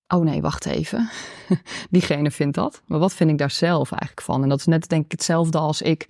oh 0.09 0.23
nee, 0.23 0.41
wacht 0.41 0.67
even, 0.67 1.09
diegene 1.91 2.31
vindt 2.31 2.55
dat. 2.55 2.83
Maar 2.87 2.99
wat 2.99 3.15
vind 3.15 3.31
ik 3.31 3.39
daar 3.39 3.51
zelf 3.51 3.91
eigenlijk 3.91 4.21
van? 4.21 4.43
En 4.43 4.49
dat 4.49 4.59
is 4.59 4.67
net 4.67 4.89
denk 4.89 5.05
ik 5.05 5.11
hetzelfde 5.11 5.59
als 5.59 5.83
ik 5.83 6.09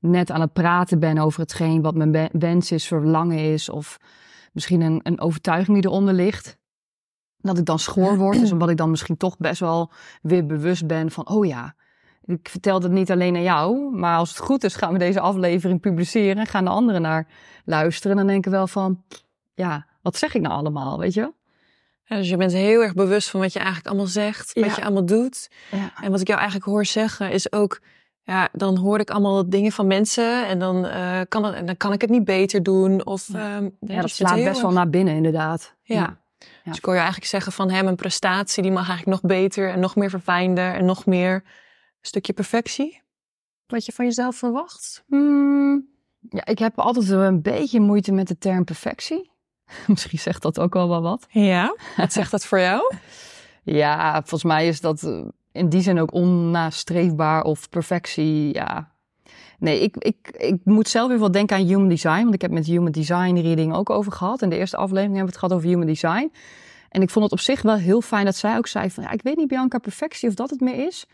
net 0.00 0.30
aan 0.30 0.40
het 0.40 0.52
praten 0.52 0.98
ben 0.98 1.18
over 1.18 1.40
hetgeen 1.40 1.82
wat 1.82 1.94
mijn 1.94 2.28
wens 2.32 2.72
is, 2.72 2.86
verlangen 2.86 3.38
is, 3.38 3.68
of 3.68 3.98
misschien 4.52 4.80
een, 4.80 5.00
een 5.02 5.20
overtuiging 5.20 5.80
die 5.80 5.90
eronder 5.90 6.14
ligt. 6.14 6.58
Dat 7.42 7.58
ik 7.58 7.64
dan 7.64 7.78
schoor 7.78 8.16
word, 8.16 8.40
dus 8.40 8.52
omdat 8.56 8.70
ik 8.70 8.76
dan 8.76 8.90
misschien 8.90 9.16
toch 9.16 9.36
best 9.38 9.60
wel 9.60 9.90
weer 10.22 10.46
bewust 10.46 10.86
ben 10.86 11.10
van, 11.10 11.28
oh 11.28 11.46
ja, 11.46 11.74
ik 12.24 12.48
vertel 12.48 12.80
het 12.80 12.92
niet 12.92 13.10
alleen 13.10 13.36
aan 13.36 13.42
jou, 13.42 13.96
maar 13.96 14.16
als 14.16 14.28
het 14.28 14.38
goed 14.38 14.64
is 14.64 14.74
gaan 14.74 14.92
we 14.92 14.98
deze 14.98 15.20
aflevering 15.20 15.80
publiceren 15.80 16.38
en 16.38 16.46
gaan 16.46 16.64
de 16.64 16.70
anderen 16.70 17.02
naar 17.02 17.26
luisteren. 17.64 18.10
En 18.10 18.16
dan 18.16 18.26
denk 18.26 18.46
ik 18.46 18.52
wel 18.52 18.66
van, 18.66 19.02
ja, 19.54 19.86
wat 20.02 20.16
zeg 20.16 20.34
ik 20.34 20.40
nou 20.40 20.54
allemaal, 20.54 20.98
weet 20.98 21.14
je 21.14 21.32
ja, 22.12 22.18
dus 22.18 22.28
je 22.28 22.36
bent 22.36 22.52
heel 22.52 22.82
erg 22.82 22.94
bewust 22.94 23.30
van 23.30 23.40
wat 23.40 23.52
je 23.52 23.58
eigenlijk 23.58 23.88
allemaal 23.88 24.06
zegt, 24.06 24.52
wat 24.60 24.76
je 24.76 24.82
allemaal 24.82 25.04
doet. 25.04 25.50
Ja. 25.70 25.92
En 26.02 26.10
wat 26.10 26.20
ik 26.20 26.26
jou 26.26 26.38
eigenlijk 26.40 26.70
hoor 26.70 26.84
zeggen 26.84 27.30
is 27.30 27.52
ook, 27.52 27.80
ja, 28.22 28.48
dan 28.52 28.76
hoor 28.76 28.98
ik 28.98 29.10
allemaal 29.10 29.48
dingen 29.48 29.72
van 29.72 29.86
mensen 29.86 30.46
en 30.46 30.58
dan, 30.58 30.84
uh, 30.84 31.20
kan, 31.28 31.44
het, 31.44 31.54
en 31.54 31.66
dan 31.66 31.76
kan 31.76 31.92
ik 31.92 32.00
het 32.00 32.10
niet 32.10 32.24
beter 32.24 32.62
doen. 32.62 33.06
Of, 33.06 33.28
ja, 33.32 33.56
um, 33.56 33.76
ja 33.80 34.00
dat 34.00 34.10
slaat 34.10 34.34
best 34.34 34.46
erg... 34.46 34.60
wel 34.60 34.72
naar 34.72 34.90
binnen 34.90 35.14
inderdaad. 35.14 35.74
Ja. 35.82 36.20
Dus 36.64 36.76
ik 36.76 36.84
hoor 36.84 36.94
je 36.94 37.00
eigenlijk 37.00 37.30
zeggen 37.30 37.52
van, 37.52 37.70
hè, 37.70 37.82
mijn 37.82 37.96
prestatie 37.96 38.62
die 38.62 38.72
mag 38.72 38.88
eigenlijk 38.88 39.22
nog 39.22 39.30
beter 39.30 39.70
en 39.70 39.80
nog 39.80 39.96
meer 39.96 40.10
verfijnder 40.10 40.74
en 40.74 40.84
nog 40.84 41.06
meer 41.06 41.42
stukje 42.00 42.32
perfectie? 42.32 43.02
Wat 43.66 43.86
je 43.86 43.92
van 43.92 44.04
jezelf 44.04 44.36
verwacht? 44.36 45.04
Hmm, 45.06 45.86
ja, 46.30 46.44
ik 46.44 46.58
heb 46.58 46.78
altijd 46.78 47.08
een 47.08 47.42
beetje 47.42 47.80
moeite 47.80 48.12
met 48.12 48.28
de 48.28 48.38
term 48.38 48.64
perfectie. 48.64 49.30
Misschien 49.86 50.18
zegt 50.18 50.42
dat 50.42 50.60
ook 50.60 50.74
wel 50.74 50.88
wel 50.88 51.02
wat. 51.02 51.26
Ja, 51.28 51.76
wat 51.96 52.12
zegt 52.18 52.30
dat 52.30 52.46
voor 52.46 52.60
jou? 52.60 52.94
Ja, 53.62 54.12
volgens 54.12 54.44
mij 54.44 54.66
is 54.66 54.80
dat 54.80 55.02
in 55.52 55.68
die 55.68 55.80
zin 55.80 56.00
ook 56.00 56.12
onnastreefbaar 56.12 57.42
of 57.42 57.68
perfectie. 57.68 58.54
Ja. 58.54 58.91
Nee, 59.62 59.80
ik, 59.80 59.96
ik, 59.96 60.16
ik 60.30 60.56
moet 60.64 60.88
zelf 60.88 61.08
weer 61.08 61.18
wel 61.18 61.30
denken 61.30 61.56
aan 61.56 61.66
human 61.66 61.88
design. 61.88 62.22
Want 62.22 62.34
ik 62.34 62.42
heb 62.42 62.50
met 62.50 62.66
human 62.66 62.90
design 62.90 63.38
reading 63.38 63.74
ook 63.74 63.90
over 63.90 64.12
gehad. 64.12 64.42
In 64.42 64.48
de 64.48 64.56
eerste 64.56 64.76
aflevering 64.76 65.16
hebben 65.16 65.32
we 65.32 65.38
het 65.38 65.44
gehad 65.44 65.54
over 65.54 65.68
human 65.68 65.86
design. 65.86 66.32
En 66.88 67.02
ik 67.02 67.10
vond 67.10 67.24
het 67.24 67.32
op 67.32 67.40
zich 67.40 67.62
wel 67.62 67.74
heel 67.74 68.00
fijn 68.00 68.24
dat 68.24 68.36
zij 68.36 68.56
ook 68.56 68.66
zei 68.66 68.90
van... 68.90 69.02
Ja, 69.02 69.10
ik 69.10 69.22
weet 69.22 69.36
niet, 69.36 69.48
Bianca, 69.48 69.78
perfectie 69.78 70.28
of 70.28 70.34
dat 70.34 70.50
het 70.50 70.60
meer 70.60 70.86
is. 70.86 71.06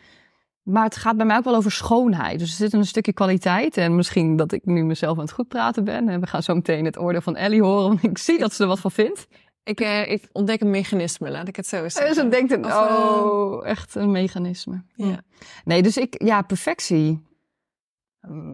Maar 0.62 0.84
het 0.84 0.96
gaat 0.96 1.16
bij 1.16 1.26
mij 1.26 1.36
ook 1.36 1.44
wel 1.44 1.54
over 1.54 1.70
schoonheid. 1.70 2.38
Dus 2.38 2.50
er 2.50 2.56
zit 2.56 2.72
een 2.72 2.86
stukje 2.86 3.12
kwaliteit. 3.12 3.76
En 3.76 3.96
misschien 3.96 4.36
dat 4.36 4.52
ik 4.52 4.64
nu 4.64 4.84
mezelf 4.84 5.16
aan 5.16 5.24
het 5.24 5.32
goed 5.32 5.48
praten 5.48 5.84
ben. 5.84 6.08
En 6.08 6.20
we 6.20 6.26
gaan 6.26 6.42
zo 6.42 6.54
meteen 6.54 6.84
het 6.84 6.98
oordeel 6.98 7.20
van 7.20 7.36
Ellie 7.36 7.62
horen. 7.62 7.88
Want 7.88 8.02
ik 8.02 8.18
zie 8.18 8.38
dat 8.38 8.52
ze 8.52 8.62
er 8.62 8.68
wat 8.68 8.80
van 8.80 8.90
vindt. 8.90 9.26
Ik, 9.62 9.80
eh, 9.80 10.10
ik 10.10 10.28
ontdek 10.32 10.60
een 10.60 10.70
mechanisme, 10.70 11.30
laat 11.30 11.48
ik 11.48 11.56
het 11.56 11.66
zo 11.66 11.88
zeggen. 11.88 12.06
Dus 12.06 12.16
ze 12.16 12.28
denkt, 12.28 12.52
een, 12.52 12.66
oh, 12.66 13.66
echt 13.66 13.94
een 13.94 14.10
mechanisme. 14.10 14.82
Ja. 14.94 15.20
Nee, 15.64 15.82
dus 15.82 15.96
ik, 15.96 16.22
ja, 16.22 16.42
perfectie. 16.42 17.26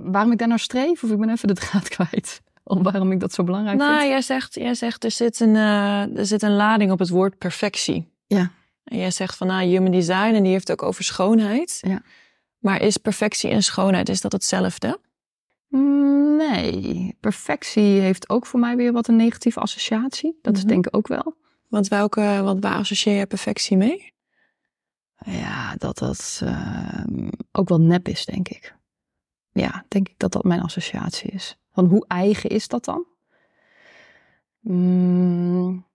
Waarom 0.04 0.32
ik 0.32 0.38
daar 0.38 0.48
nou 0.48 0.60
streef? 0.60 1.02
Of 1.02 1.10
ik 1.10 1.18
ben 1.18 1.30
even 1.30 1.48
de 1.48 1.54
draad 1.54 1.88
kwijt. 1.96 2.42
Of 2.62 2.82
waarom 2.82 3.12
ik 3.12 3.20
dat 3.20 3.32
zo 3.32 3.44
belangrijk 3.44 3.78
nou, 3.78 3.88
vind. 3.90 4.00
Nou, 4.02 4.12
jij 4.12 4.22
zegt, 4.22 4.54
jij 4.54 4.74
zegt 4.74 5.04
er, 5.04 5.10
zit 5.10 5.40
een, 5.40 5.54
uh, 5.54 6.18
er 6.18 6.26
zit 6.26 6.42
een 6.42 6.54
lading 6.56 6.90
op 6.90 6.98
het 6.98 7.08
woord 7.08 7.38
perfectie. 7.38 8.12
Ja. 8.26 8.50
En 8.84 8.98
jij 8.98 9.10
zegt 9.10 9.36
van, 9.36 9.46
nou, 9.46 9.66
human 9.66 9.90
design 9.90 10.34
en 10.34 10.42
die 10.42 10.52
heeft 10.52 10.70
ook 10.72 10.82
over 10.82 11.04
schoonheid. 11.04 11.78
Ja. 11.80 12.02
Maar 12.58 12.80
is 12.82 12.96
perfectie 12.96 13.50
en 13.50 13.62
schoonheid, 13.62 14.08
is 14.08 14.20
dat 14.20 14.32
hetzelfde? 14.32 14.98
Nee, 16.36 17.16
perfectie 17.20 18.00
heeft 18.00 18.28
ook 18.28 18.46
voor 18.46 18.60
mij 18.60 18.76
weer 18.76 18.92
wat 18.92 19.08
een 19.08 19.16
negatieve 19.16 19.60
associatie. 19.60 20.38
Dat 20.42 20.56
is 20.56 20.62
Mhm. 20.62 20.68
denk 20.72 20.86
ik 20.86 20.96
ook 20.96 21.06
wel. 21.08 21.36
Want 21.68 21.88
welke, 21.88 22.40
wat, 22.42 22.56
waar 22.60 22.76
associeer 22.76 23.18
je 23.18 23.26
perfectie 23.26 23.76
mee? 23.76 24.12
Ja, 25.26 25.74
dat 25.76 25.98
dat 25.98 26.40
ehm, 26.44 27.28
ook 27.52 27.68
wel 27.68 27.80
nep 27.80 28.08
is, 28.08 28.24
denk 28.24 28.48
ik. 28.48 28.74
Ja, 29.54 29.84
denk 29.88 30.08
ik 30.08 30.18
dat 30.18 30.32
dat 30.32 30.44
mijn 30.44 30.60
associatie 30.62 31.30
is. 31.30 31.56
Van 31.72 31.84
hoe 31.84 32.04
eigen 32.08 32.50
is 32.50 32.68
dat 32.68 32.84
dan? 32.84 33.04
Mm, 34.60 35.86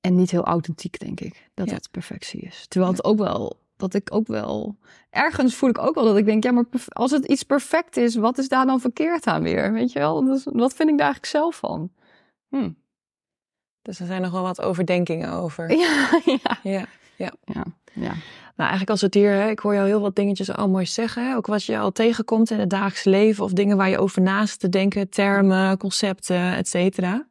en 0.00 0.14
niet 0.14 0.30
heel 0.30 0.44
authentiek, 0.44 0.98
denk 0.98 1.20
ik, 1.20 1.50
dat 1.54 1.66
Ja. 1.66 1.72
dat 1.72 1.90
perfectie 1.90 2.40
is. 2.40 2.66
Terwijl 2.68 2.92
het 2.92 3.04
ook 3.04 3.18
wel, 3.18 3.60
dat 3.76 3.94
ik 3.94 4.14
ook 4.14 4.26
wel, 4.26 4.76
ergens 5.10 5.54
voel 5.54 5.68
ik 5.68 5.78
ook 5.78 5.94
wel 5.94 6.04
dat 6.04 6.16
ik 6.16 6.24
denk, 6.24 6.44
ja, 6.44 6.52
maar 6.52 6.64
als 6.88 7.10
het 7.10 7.24
iets 7.24 7.42
perfect 7.42 7.96
is, 7.96 8.14
wat 8.14 8.38
is 8.38 8.48
daar 8.48 8.66
dan 8.66 8.80
verkeerd 8.80 9.26
aan 9.26 9.42
weer? 9.42 9.72
Weet 9.72 9.92
je 9.92 9.98
wel? 9.98 10.24
Dus, 10.24 10.44
wat 10.44 10.74
vind 10.74 10.88
ik 10.88 10.96
daar 10.98 11.06
eigenlijk 11.06 11.26
zelf 11.26 11.56
van? 11.56 11.92
Hm. 12.48 12.70
Dus 13.82 14.00
er 14.00 14.06
zijn 14.06 14.22
nog 14.22 14.30
wel 14.30 14.42
wat 14.42 14.60
overdenkingen 14.62 15.32
over. 15.32 15.70
Ja, 15.82 16.20
ja. 16.62 16.86
Ja. 17.16 17.32
Ja, 17.44 17.64
ja. 17.92 18.14
Nou, 18.56 18.70
eigenlijk 18.70 18.90
als 18.90 19.00
het 19.00 19.14
hier, 19.14 19.30
hè, 19.32 19.48
ik 19.48 19.58
hoor 19.58 19.74
jou 19.74 19.86
heel 19.86 20.00
wat 20.00 20.16
dingetjes 20.16 20.52
al 20.52 20.68
mooi 20.68 20.86
zeggen. 20.86 21.28
hè. 21.28 21.36
Ook 21.36 21.46
wat 21.46 21.64
je 21.64 21.78
al 21.78 21.92
tegenkomt 21.92 22.50
in 22.50 22.58
het 22.58 22.70
dagelijks 22.70 23.04
leven 23.04 23.44
of 23.44 23.52
dingen 23.52 23.76
waar 23.76 23.88
je 23.88 23.98
over 23.98 24.22
naast 24.22 24.60
te 24.60 24.68
denken, 24.68 25.08
termen, 25.08 25.78
concepten, 25.78 26.56
et 26.56 26.68
cetera. 26.68 27.30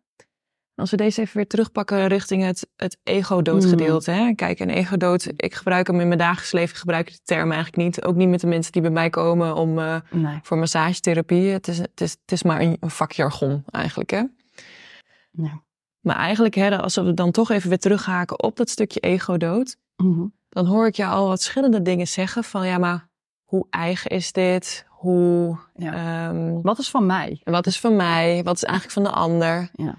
Als 0.76 0.92
we 0.92 0.98
deze 0.98 1.22
even 1.22 1.36
weer 1.36 1.48
terugpakken 1.48 2.08
richting 2.08 2.44
het, 2.44 2.68
het 2.76 2.98
ego-doodgedeelte. 3.04 4.12
Hè? 4.12 4.34
Kijk, 4.36 4.60
een 4.60 4.70
ego-dood, 4.70 5.32
ik 5.36 5.54
gebruik 5.56 5.88
hem 5.88 6.00
in 6.00 6.08
mijn 6.08 6.20
dagelijks 6.20 6.52
leven, 6.52 6.76
gebruik 6.78 7.08
ik 7.10 7.14
de 7.14 7.20
term 7.24 7.52
eigenlijk 7.52 7.84
niet. 7.84 8.04
Ook 8.04 8.16
niet 8.16 8.30
met 8.30 8.40
de 8.40 8.48
mensen 8.48 8.72
die 8.72 8.82
bij 8.82 8.92
mij 8.92 9.10
komen 9.10 9.56
om, 9.56 9.80
eh, 9.80 9.96
Nee. 10.12 10.40
voor 10.44 10.58
massagetherapie. 10.58 11.50
Het 11.50 11.68
is, 11.68 11.78
het, 11.78 12.02
is, 12.02 12.12
het 12.12 12.32
is 12.32 12.44
maar 12.44 12.62
een, 12.62 12.78
een 12.80 12.90
vakjargon 12.90 13.64
eigenlijk. 13.72 14.10
Hè? 14.10 14.24
Ja. 15.32 15.62
Maar 16.00 16.16
eigenlijk, 16.16 16.56
hè, 16.56 16.78
als 16.82 16.96
we 16.96 17.14
dan 17.14 17.32
toch 17.32 17.50
even 17.52 17.70
weer 17.70 17.80
terughaken 17.80 18.44
op 18.44 18.56
dat 18.58 18.70
stukje 18.70 19.00
ego-dood. 19.00 19.78
Mhm. 19.96 20.26
Dan 20.52 20.66
hoor 20.66 20.88
ik 20.88 20.96
je 20.96 21.06
al 21.06 21.28
wat 21.28 21.42
verschillende 21.42 21.82
dingen 21.82 22.08
zeggen 22.08 22.44
van 22.44 22.66
ja, 22.68 22.78
maar 22.78 23.08
hoe 23.44 23.68
eigen 23.70 24.10
is 24.10 24.32
dit? 24.32 24.86
Hoe, 24.90 25.58
Ja. 25.74 25.94
ehm, 26.30 26.62
Wat 26.62 26.78
is 26.80 26.90
van 26.90 27.06
mij? 27.06 27.42
wat 27.44 27.66
is 27.66 27.80
van 27.80 27.96
mij? 27.96 28.44
Wat 28.44 28.56
is 28.56 28.64
eigenlijk 28.64 28.94
van 28.94 29.04
de 29.04 29.20
ander? 29.20 29.70
Ja. 29.74 29.96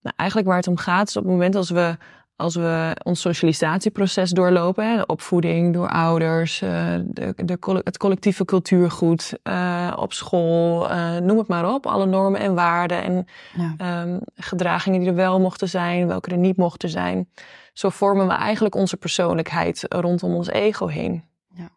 Nou, 0.00 0.16
eigenlijk 0.16 0.48
waar 0.48 0.56
het 0.58 0.68
om 0.68 0.76
gaat 0.76 1.08
is 1.08 1.16
op 1.16 1.22
het 1.22 1.32
moment 1.32 1.54
als 1.54 1.70
we 1.70 1.96
als 2.36 2.54
we 2.54 2.96
ons 3.02 3.20
socialisatieproces 3.20 4.30
doorlopen, 4.30 4.90
hè, 4.90 4.96
de 4.96 5.06
opvoeding 5.06 5.74
door 5.74 5.88
ouders, 5.88 6.62
uh, 6.62 6.94
de, 7.04 7.34
de, 7.36 7.80
het 7.84 7.96
collectieve 7.96 8.44
cultuurgoed 8.44 9.32
uh, 9.42 9.92
op 9.96 10.12
school, 10.12 10.90
uh, 10.90 11.16
noem 11.16 11.38
het 11.38 11.48
maar 11.48 11.74
op, 11.74 11.86
alle 11.86 12.06
normen 12.06 12.40
en 12.40 12.54
waarden 12.54 13.02
en 13.02 13.26
ja. 13.56 14.02
um, 14.02 14.20
gedragingen 14.34 15.00
die 15.00 15.08
er 15.08 15.14
wel 15.14 15.40
mochten 15.40 15.68
zijn, 15.68 16.06
welke 16.06 16.30
er 16.30 16.36
niet 16.36 16.56
mochten 16.56 16.88
zijn. 16.88 17.28
Zo 17.72 17.88
vormen 17.88 18.26
we 18.26 18.32
eigenlijk 18.32 18.74
onze 18.74 18.96
persoonlijkheid 18.96 19.86
rondom 19.88 20.34
ons 20.34 20.48
ego 20.48 20.86
heen. 20.86 21.24
Ja. 21.48 21.70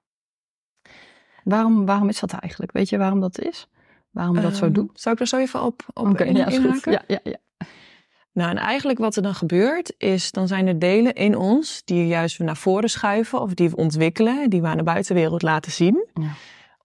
Waarom, 1.43 1.85
waarom 1.85 2.09
is 2.09 2.19
dat 2.19 2.31
eigenlijk? 2.31 2.71
Weet 2.71 2.89
je 2.89 2.97
waarom 2.97 3.19
dat 3.19 3.39
is? 3.39 3.67
Waarom 4.11 4.35
we 4.35 4.41
dat 4.41 4.55
zo 4.55 4.65
ehm, 4.65 4.73
doen? 4.73 4.89
Zou 4.93 5.15
ik 5.15 5.21
er 5.21 5.27
zo 5.27 5.37
even 5.37 5.61
op, 5.61 5.85
op 5.93 6.07
okay, 6.07 6.31
ja, 6.31 6.49
Ja, 6.83 7.01
ja, 7.07 7.19
ja. 7.23 7.37
Nou, 8.37 8.49
en 8.49 8.57
eigenlijk 8.57 8.99
wat 8.99 9.15
er 9.15 9.21
dan 9.21 9.35
gebeurt, 9.35 9.93
is 9.97 10.31
dan 10.31 10.47
zijn 10.47 10.67
er 10.67 10.79
delen 10.79 11.13
in 11.13 11.37
ons 11.37 11.81
die 11.85 12.07
juist 12.07 12.39
naar 12.39 12.57
voren 12.57 12.89
schuiven 12.89 13.41
of 13.41 13.53
die 13.53 13.69
we 13.69 13.75
ontwikkelen, 13.75 14.49
die 14.49 14.61
we 14.61 14.67
aan 14.67 14.77
de 14.77 14.83
buitenwereld 14.83 15.41
laten 15.41 15.71
zien. 15.71 16.07
Ja. 16.13 16.29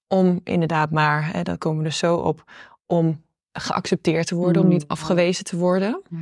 Om 0.07 0.41
inderdaad 0.45 0.91
maar, 0.91 1.33
hè, 1.33 1.43
daar 1.43 1.59
komen 1.59 1.79
we 1.79 1.85
dus 1.85 1.99
zo 1.99 2.17
op, 2.17 2.51
om 2.87 3.23
geaccepteerd 3.53 4.27
te 4.27 4.35
worden, 4.35 4.63
om 4.63 4.69
niet 4.69 4.83
mm. 4.83 4.91
afgewezen 4.91 5.45
te 5.45 5.57
worden. 5.57 6.03
Ja, 6.11 6.19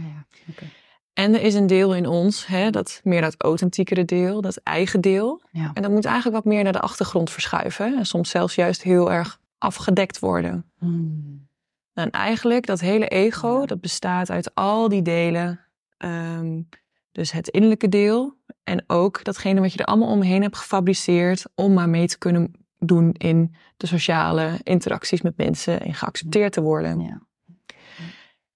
ja. 0.46 0.66
En 1.12 1.34
er 1.34 1.42
is 1.42 1.54
een 1.54 1.66
deel 1.66 1.94
in 1.94 2.06
ons, 2.06 2.46
hè, 2.46 2.70
dat 2.70 3.00
meer 3.04 3.20
dat 3.20 3.34
authentiekere 3.38 4.04
deel, 4.04 4.40
dat 4.40 4.56
eigen 4.56 5.00
deel. 5.00 5.42
Ja. 5.50 5.70
En 5.74 5.82
dat 5.82 5.90
moet 5.90 6.04
eigenlijk 6.04 6.36
wat 6.36 6.52
meer 6.52 6.62
naar 6.62 6.72
de 6.72 6.80
achtergrond 6.80 7.30
verschuiven. 7.30 7.98
En 7.98 8.06
soms 8.06 8.30
zelfs 8.30 8.54
juist 8.54 8.82
heel 8.82 9.12
erg 9.12 9.40
afgedekt 9.58 10.18
worden. 10.18 10.70
Mm. 10.78 11.48
En 12.00 12.10
eigenlijk 12.10 12.66
dat 12.66 12.80
hele 12.80 13.08
ego, 13.08 13.66
dat 13.66 13.80
bestaat 13.80 14.30
uit 14.30 14.54
al 14.54 14.88
die 14.88 15.02
delen. 15.02 15.60
Um, 15.98 16.68
dus 17.12 17.32
het 17.32 17.48
innerlijke 17.48 17.88
deel 17.88 18.36
en 18.64 18.84
ook 18.86 19.24
datgene 19.24 19.60
wat 19.60 19.72
je 19.72 19.78
er 19.78 19.84
allemaal 19.84 20.08
omheen 20.08 20.42
hebt 20.42 20.56
gefabriceerd 20.56 21.44
om 21.54 21.72
maar 21.72 21.88
mee 21.88 22.06
te 22.06 22.18
kunnen 22.18 22.52
doen 22.78 23.12
in 23.12 23.54
de 23.76 23.86
sociale 23.86 24.58
interacties 24.62 25.22
met 25.22 25.36
mensen 25.36 25.80
en 25.80 25.94
geaccepteerd 25.94 26.52
te 26.52 26.60
worden. 26.60 27.00
Ja. 27.00 27.22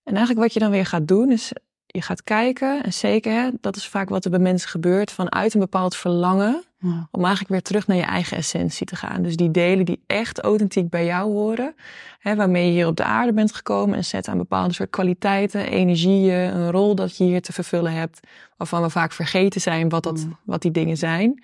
En 0.03 0.15
eigenlijk 0.15 0.39
wat 0.39 0.53
je 0.53 0.61
dan 0.61 0.71
weer 0.71 0.87
gaat 0.87 1.09
doen 1.09 1.31
is 1.31 1.53
je 1.95 2.03
gaat 2.03 2.25
kijken 2.25 2.83
en 2.83 2.93
zeker, 2.93 3.33
hè, 3.33 3.51
dat 3.61 3.77
is 3.77 3.89
vaak 3.89 4.09
wat 4.09 4.25
er 4.25 4.31
bij 4.31 4.39
mensen 4.41 4.69
gebeurt, 4.69 5.13
vanuit 5.13 5.55
een 5.55 5.61
bepaald 5.61 5.97
verlangen 5.97 6.65
om 7.11 7.21
eigenlijk 7.21 7.49
weer 7.49 7.63
terug 7.63 7.87
naar 7.87 7.97
je 7.97 8.03
eigen 8.03 8.37
essentie 8.37 8.87
te 8.87 8.97
gaan. 8.97 9.23
Dus 9.23 9.37
die 9.37 9.51
delen 9.51 9.85
die 9.85 10.03
echt 10.07 10.41
authentiek 10.41 10.89
bij 10.89 11.05
jou 11.05 11.33
horen, 11.33 11.75
hè, 12.19 12.37
waarmee 12.37 12.67
je 12.67 12.73
hier 12.73 12.87
op 12.87 12.97
de 12.97 13.05
aarde 13.05 13.33
bent 13.33 13.55
gekomen 13.55 13.97
en 13.97 14.05
zet 14.05 14.29
aan 14.29 14.39
bepaalde 14.39 14.75
soort 14.75 14.91
kwaliteiten, 14.91 15.67
energieën, 15.67 16.57
een 16.57 16.71
rol 16.71 16.95
dat 16.95 17.17
je 17.17 17.25
hier 17.25 17.43
te 17.43 17.53
vervullen 17.53 17.93
hebt, 17.93 18.21
waarvan 18.57 18.83
we 18.83 18.91
vaak 18.91 19.13
vergeten 19.13 19.61
zijn 19.61 19.89
wat, 19.89 20.03
dat, 20.03 20.27
wat 20.45 20.63
die 20.63 20.71
dingen 20.71 20.97
zijn. 20.97 21.43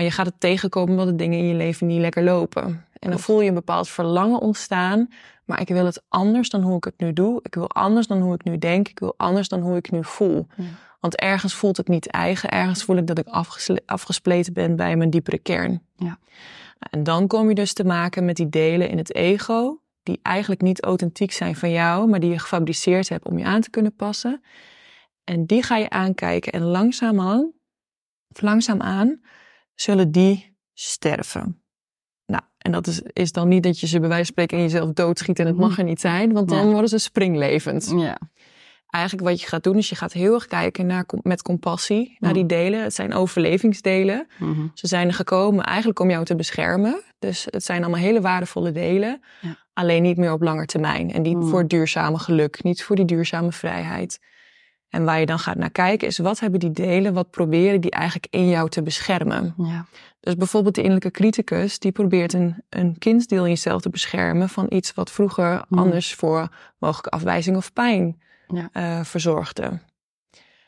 Maar 0.00 0.08
je 0.08 0.14
gaat 0.14 0.26
het 0.26 0.40
tegenkomen 0.40 0.90
omdat 0.90 1.06
de 1.06 1.16
dingen 1.16 1.38
in 1.38 1.46
je 1.46 1.54
leven 1.54 1.86
niet 1.86 2.00
lekker 2.00 2.22
lopen. 2.22 2.86
En 2.98 3.10
dan 3.10 3.18
voel 3.18 3.40
je 3.40 3.48
een 3.48 3.54
bepaald 3.54 3.88
verlangen 3.88 4.40
ontstaan. 4.40 5.08
Maar 5.44 5.60
ik 5.60 5.68
wil 5.68 5.84
het 5.84 6.02
anders 6.08 6.50
dan 6.50 6.62
hoe 6.62 6.76
ik 6.76 6.84
het 6.84 6.94
nu 6.96 7.12
doe. 7.12 7.40
Ik 7.42 7.54
wil 7.54 7.70
anders 7.70 8.06
dan 8.06 8.20
hoe 8.20 8.34
ik 8.34 8.44
nu 8.44 8.58
denk. 8.58 8.88
Ik 8.88 8.98
wil 8.98 9.14
anders 9.16 9.48
dan 9.48 9.60
hoe 9.60 9.76
ik 9.76 9.90
nu 9.90 10.04
voel. 10.04 10.46
Want 11.00 11.16
ergens 11.16 11.54
voelt 11.54 11.76
het 11.76 11.88
niet 11.88 12.06
eigen. 12.06 12.50
Ergens 12.50 12.84
voel 12.84 12.96
ik 12.96 13.06
dat 13.06 13.18
ik 13.18 13.26
afgespleten 13.86 14.52
ben 14.52 14.76
bij 14.76 14.96
mijn 14.96 15.10
diepere 15.10 15.38
kern. 15.38 15.82
Ja. 15.96 16.18
En 16.78 17.02
dan 17.02 17.26
kom 17.26 17.48
je 17.48 17.54
dus 17.54 17.72
te 17.72 17.84
maken 17.84 18.24
met 18.24 18.36
die 18.36 18.48
delen 18.48 18.88
in 18.88 18.98
het 18.98 19.14
ego. 19.14 19.80
Die 20.02 20.20
eigenlijk 20.22 20.60
niet 20.60 20.82
authentiek 20.82 21.32
zijn 21.32 21.56
van 21.56 21.70
jou. 21.70 22.08
Maar 22.08 22.20
die 22.20 22.30
je 22.30 22.38
gefabriceerd 22.38 23.08
hebt 23.08 23.24
om 23.24 23.38
je 23.38 23.44
aan 23.44 23.60
te 23.60 23.70
kunnen 23.70 23.94
passen. 23.94 24.42
En 25.24 25.46
die 25.46 25.62
ga 25.62 25.76
je 25.76 25.90
aankijken. 25.90 26.52
En 26.52 26.62
langzaamaan, 26.62 27.52
langzaamaan 28.28 29.20
zullen 29.80 30.10
die 30.10 30.56
sterven. 30.74 31.62
Nou, 32.26 32.42
en 32.58 32.72
dat 32.72 32.86
is, 32.86 33.00
is 33.02 33.32
dan 33.32 33.48
niet 33.48 33.62
dat 33.62 33.80
je 33.80 33.86
ze 33.86 34.00
bij 34.00 34.08
wijze 34.08 34.24
van 34.24 34.32
spreken 34.32 34.56
in 34.56 34.62
jezelf 34.62 34.92
doodschiet 34.92 35.38
en 35.38 35.46
het 35.46 35.56
mag 35.56 35.78
er 35.78 35.84
niet 35.84 36.00
zijn, 36.00 36.32
want 36.32 36.48
dan 36.48 36.70
worden 36.70 36.88
ze 36.88 36.98
springlevend. 36.98 37.92
Ja. 37.96 38.18
Eigenlijk 38.90 39.28
wat 39.28 39.40
je 39.40 39.46
gaat 39.46 39.62
doen 39.62 39.76
is 39.76 39.88
je 39.88 39.94
gaat 39.94 40.12
heel 40.12 40.34
erg 40.34 40.46
kijken 40.46 40.86
naar, 40.86 41.04
met 41.22 41.42
compassie 41.42 42.16
naar 42.18 42.32
die 42.32 42.46
delen. 42.46 42.82
Het 42.82 42.94
zijn 42.94 43.14
overlevingsdelen. 43.14 44.26
Mhm. 44.38 44.66
Ze 44.74 44.86
zijn 44.86 45.08
er 45.08 45.14
gekomen 45.14 45.64
eigenlijk 45.64 46.00
om 46.00 46.10
jou 46.10 46.24
te 46.24 46.36
beschermen. 46.36 47.02
Dus 47.18 47.46
het 47.50 47.64
zijn 47.64 47.82
allemaal 47.82 48.00
hele 48.00 48.20
waardevolle 48.20 48.72
delen. 48.72 49.20
Alleen 49.72 50.02
niet 50.02 50.16
meer 50.16 50.32
op 50.32 50.42
lange 50.42 50.66
termijn. 50.66 51.12
En 51.12 51.22
niet 51.22 51.36
mm. 51.36 51.48
voor 51.48 51.66
duurzame 51.66 52.18
geluk, 52.18 52.62
niet 52.62 52.82
voor 52.82 52.96
die 52.96 53.04
duurzame 53.04 53.52
vrijheid. 53.52 54.20
En 54.90 55.04
waar 55.04 55.20
je 55.20 55.26
dan 55.26 55.38
gaat 55.38 55.56
naar 55.56 55.70
kijken 55.70 56.08
is 56.08 56.18
wat 56.18 56.40
hebben 56.40 56.60
die 56.60 56.70
delen, 56.70 57.14
wat 57.14 57.30
proberen 57.30 57.80
die 57.80 57.90
eigenlijk 57.90 58.26
in 58.30 58.48
jou 58.48 58.68
te 58.68 58.82
beschermen. 58.82 59.54
Ja. 59.56 59.86
Dus 60.20 60.36
bijvoorbeeld 60.36 60.74
de 60.74 60.80
innerlijke 60.82 61.10
criticus, 61.10 61.78
die 61.78 61.92
probeert 61.92 62.32
een, 62.32 62.62
een 62.68 62.98
kindsdeel 62.98 63.42
in 63.44 63.50
jezelf 63.50 63.82
te 63.82 63.90
beschermen 63.90 64.48
van 64.48 64.66
iets 64.68 64.94
wat 64.94 65.10
vroeger 65.10 65.64
hmm. 65.68 65.78
anders 65.78 66.14
voor 66.14 66.48
mogelijke 66.78 67.10
afwijzing 67.10 67.56
of 67.56 67.72
pijn 67.72 68.20
ja. 68.48 68.70
uh, 68.72 69.04
verzorgde. 69.04 69.80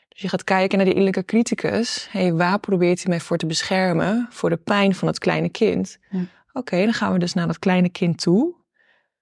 Dus 0.07 0.21
je 0.21 0.29
gaat 0.29 0.43
kijken 0.43 0.77
naar 0.77 0.85
die 0.85 0.95
innerlijke 0.95 1.25
criticus. 1.25 2.07
hey, 2.11 2.33
waar 2.33 2.59
probeert 2.59 3.01
hij 3.01 3.09
mij 3.09 3.19
voor 3.19 3.37
te 3.37 3.45
beschermen? 3.45 4.27
Voor 4.29 4.49
de 4.49 4.57
pijn 4.57 4.95
van 4.95 5.07
het 5.07 5.19
kleine 5.19 5.49
kind. 5.49 5.97
Ja. 6.09 6.25
Oké, 6.53 6.83
dan 6.83 6.93
gaan 6.93 7.13
we 7.13 7.19
dus 7.19 7.33
naar 7.33 7.47
dat 7.47 7.59
kleine 7.59 7.89
kind 7.89 8.21
toe. 8.21 8.53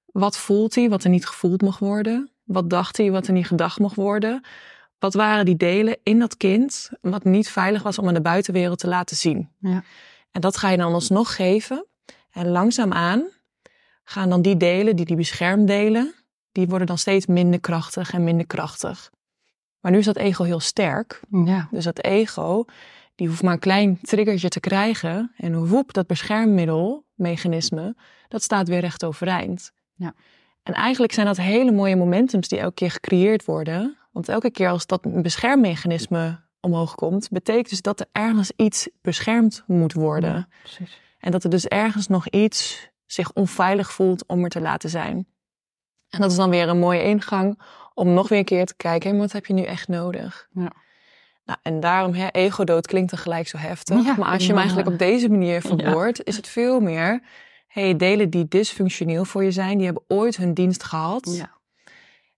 Wat 0.05 0.37
voelt 0.37 0.75
hij, 0.75 0.89
wat 0.89 1.03
er 1.03 1.09
niet 1.09 1.25
gevoeld 1.25 1.61
mag 1.61 1.79
worden? 1.79 2.31
Wat 2.43 2.69
dacht 2.69 2.97
hij, 2.97 3.11
wat 3.11 3.27
er 3.27 3.33
niet 3.33 3.47
gedacht 3.47 3.79
mag 3.79 3.95
worden? 3.95 4.43
Wat 5.01 5.13
waren 5.13 5.45
die 5.45 5.57
delen 5.57 5.97
in 6.03 6.19
dat 6.19 6.37
kind 6.37 6.89
wat 7.01 7.23
niet 7.23 7.49
veilig 7.49 7.83
was 7.83 7.99
om 7.99 8.07
aan 8.07 8.13
de 8.13 8.21
buitenwereld 8.21 8.79
te 8.79 8.87
laten 8.87 9.15
zien? 9.15 9.49
Ja. 9.59 9.83
En 10.31 10.41
dat 10.41 10.57
ga 10.57 10.69
je 10.69 10.77
dan 10.77 10.93
alsnog 10.93 11.35
geven. 11.35 11.85
En 12.31 12.47
langzaamaan 12.47 13.29
gaan 14.03 14.29
dan 14.29 14.41
die 14.41 14.57
delen, 14.57 14.95
die 14.95 15.05
die 15.05 15.15
beschermdelen, 15.15 16.13
die 16.51 16.67
worden 16.67 16.87
dan 16.87 16.97
steeds 16.97 17.25
minder 17.25 17.59
krachtig 17.59 18.13
en 18.13 18.23
minder 18.23 18.47
krachtig. 18.47 19.11
Maar 19.79 19.91
nu 19.91 19.97
is 19.97 20.05
dat 20.05 20.17
ego 20.17 20.43
heel 20.43 20.59
sterk. 20.59 21.19
Ja. 21.45 21.67
Dus 21.71 21.83
dat 21.83 22.03
ego, 22.03 22.65
die 23.15 23.27
hoeft 23.27 23.43
maar 23.43 23.53
een 23.53 23.59
klein 23.59 23.99
triggertje 24.01 24.49
te 24.49 24.59
krijgen. 24.59 25.31
En 25.37 25.67
woep, 25.67 25.93
dat 25.93 26.07
beschermmiddel, 26.07 27.05
mechanisme, 27.13 27.95
dat 28.27 28.43
staat 28.43 28.67
weer 28.67 28.79
recht 28.79 29.05
overeind. 29.05 29.71
Ja. 29.93 30.13
En 30.63 30.73
eigenlijk 30.73 31.13
zijn 31.13 31.25
dat 31.25 31.37
hele 31.37 31.71
mooie 31.71 31.95
momentums 31.95 32.47
die 32.47 32.59
elke 32.59 32.73
keer 32.73 32.91
gecreëerd 32.91 33.45
worden. 33.45 33.95
Want 34.11 34.29
elke 34.29 34.51
keer 34.51 34.69
als 34.69 34.85
dat 34.85 35.21
beschermmechanisme 35.21 36.39
omhoog 36.59 36.95
komt, 36.95 37.29
betekent 37.29 37.69
dus 37.69 37.81
dat 37.81 37.99
er 37.99 38.07
ergens 38.11 38.51
iets 38.55 38.89
beschermd 39.01 39.63
moet 39.67 39.93
worden. 39.93 40.47
precies. 40.63 41.01
En 41.19 41.31
dat 41.31 41.43
er 41.43 41.49
dus 41.49 41.65
ergens 41.65 42.07
nog 42.07 42.27
iets 42.27 42.89
zich 43.05 43.33
onveilig 43.33 43.91
voelt 43.91 44.25
om 44.27 44.43
er 44.43 44.49
te 44.49 44.61
laten 44.61 44.89
zijn. 44.89 45.27
En 46.09 46.21
dat 46.21 46.31
is 46.31 46.37
dan 46.37 46.49
weer 46.49 46.69
een 46.69 46.79
mooie 46.79 47.03
ingang 47.03 47.61
om 47.93 48.13
nog 48.13 48.29
weer 48.29 48.39
een 48.39 48.45
keer 48.45 48.65
te 48.65 48.75
kijken, 48.75 49.17
wat 49.17 49.31
heb 49.31 49.45
je 49.45 49.53
nu 49.53 49.63
echt 49.63 49.87
nodig? 49.87 50.47
Ja. 50.53 50.71
Nou, 51.45 51.59
en 51.61 51.79
daarom, 51.79 52.13
hè, 52.13 52.27
ego-dood 52.27 52.87
klinkt 52.87 53.09
dan 53.09 53.19
gelijk 53.19 53.47
zo 53.47 53.57
heftig. 53.57 54.17
maar 54.17 54.29
als 54.29 54.41
je 54.41 54.47
hem 54.47 54.57
eigenlijk 54.57 54.87
op 54.87 54.97
deze 54.97 55.29
manier 55.29 55.61
verwoordt, 55.61 56.23
is 56.23 56.35
het 56.35 56.47
veel 56.47 56.79
meer... 56.79 57.21
hey, 57.67 57.95
delen 57.95 58.29
die 58.29 58.47
dysfunctioneel 58.47 59.25
voor 59.25 59.43
je 59.43 59.51
zijn, 59.51 59.77
die 59.77 59.85
hebben 59.85 60.03
ooit 60.07 60.37
hun 60.37 60.53
dienst 60.53 60.83
gehad. 60.83 61.35
Ja. 61.35 61.59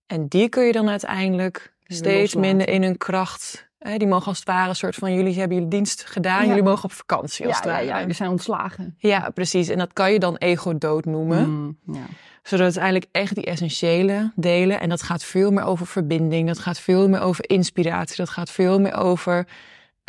En 0.07 0.27
die 0.27 0.49
kun 0.49 0.63
je 0.63 0.71
dan 0.71 0.89
uiteindelijk 0.89 1.73
steeds 1.83 2.35
minder 2.35 2.69
in 2.69 2.83
hun 2.83 2.97
kracht 2.97 3.71
die 3.97 4.07
mogen 4.07 4.27
als 4.27 4.37
het 4.37 4.47
ware 4.47 4.69
een 4.69 4.75
soort 4.75 4.95
van, 4.95 5.13
jullie 5.13 5.39
hebben 5.39 5.57
jullie 5.57 5.71
dienst 5.71 6.05
gedaan, 6.05 6.47
jullie 6.47 6.63
mogen 6.63 6.83
op 6.83 6.91
vakantie 6.91 7.45
als 7.45 7.55
ja, 7.55 7.61
het 7.61 7.71
ware. 7.71 7.85
Ja, 7.85 7.97
ja, 7.97 8.13
zijn 8.13 8.29
ontslagen. 8.29 8.95
Ja, 8.97 9.29
precies. 9.29 9.67
En 9.69 9.77
dat 9.77 9.93
kan 9.93 10.11
je 10.11 10.19
dan 10.19 10.35
ego-dood 10.35 11.05
noemen. 11.05 11.49
Mm, 11.49 11.77
ja. 11.93 12.05
Zodat 12.43 12.67
het 12.67 12.77
eigenlijk 12.77 13.11
echt 13.11 13.35
die 13.35 13.45
essentiële 13.45 14.31
delen, 14.35 14.79
en 14.79 14.89
dat 14.89 15.01
gaat 15.01 15.23
veel 15.23 15.51
meer 15.51 15.63
over 15.63 15.87
verbinding, 15.87 16.47
dat 16.47 16.59
gaat 16.59 16.79
veel 16.79 17.09
meer 17.09 17.21
over 17.21 17.49
inspiratie, 17.49 18.15
dat 18.15 18.29
gaat 18.29 18.51
veel 18.51 18.79
meer 18.79 18.95
over 18.95 19.47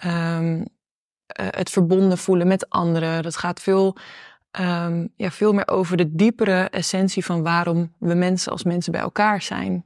um, 0.06 0.64
het 1.26 1.70
verbonden 1.70 2.18
voelen 2.18 2.46
met 2.46 2.70
anderen. 2.70 3.22
Dat 3.22 3.36
gaat 3.36 3.60
veel, 3.60 3.96
um, 4.60 5.08
ja, 5.16 5.30
veel 5.30 5.52
meer 5.52 5.68
over 5.68 5.96
de 5.96 6.14
diepere 6.14 6.68
essentie 6.68 7.24
van 7.24 7.42
waarom 7.42 7.92
we 7.98 8.14
mensen 8.14 8.52
als 8.52 8.64
mensen 8.64 8.92
bij 8.92 9.00
elkaar 9.00 9.42
zijn. 9.42 9.84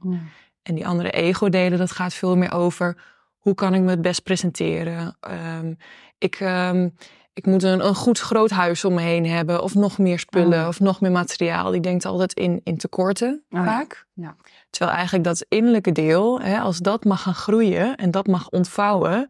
En 0.63 0.75
die 0.75 0.87
andere 0.87 1.11
ego-delen, 1.11 1.77
dat 1.77 1.91
gaat 1.91 2.13
veel 2.13 2.37
meer 2.37 2.53
over 2.53 2.97
hoe 3.37 3.55
kan 3.55 3.73
ik 3.73 3.81
me 3.81 3.89
het 3.89 4.01
best 4.01 4.23
presenteren? 4.23 5.17
Um, 5.57 5.77
ik, 6.17 6.39
um, 6.39 6.93
ik 7.33 7.45
moet 7.45 7.63
een, 7.63 7.85
een 7.85 7.95
goed 7.95 8.19
groot 8.19 8.49
huis 8.49 8.85
om 8.85 8.93
me 8.93 9.01
heen 9.01 9.25
hebben. 9.25 9.63
Of 9.63 9.75
nog 9.75 9.97
meer 9.97 10.19
spullen. 10.19 10.61
Oh. 10.61 10.67
Of 10.67 10.79
nog 10.79 11.01
meer 11.01 11.11
materiaal. 11.11 11.71
Die 11.71 11.81
denkt 11.81 12.05
altijd 12.05 12.33
in, 12.33 12.61
in 12.63 12.77
tekorten 12.77 13.43
oh, 13.49 13.65
vaak. 13.65 14.05
Ja. 14.13 14.35
Terwijl 14.69 14.95
eigenlijk 14.95 15.23
dat 15.27 15.45
innerlijke 15.49 15.91
deel, 15.91 16.41
hè, 16.41 16.59
als 16.59 16.77
dat 16.77 17.03
mag 17.03 17.21
gaan 17.21 17.33
groeien 17.33 17.95
en 17.95 18.11
dat 18.11 18.27
mag 18.27 18.49
ontvouwen, 18.49 19.29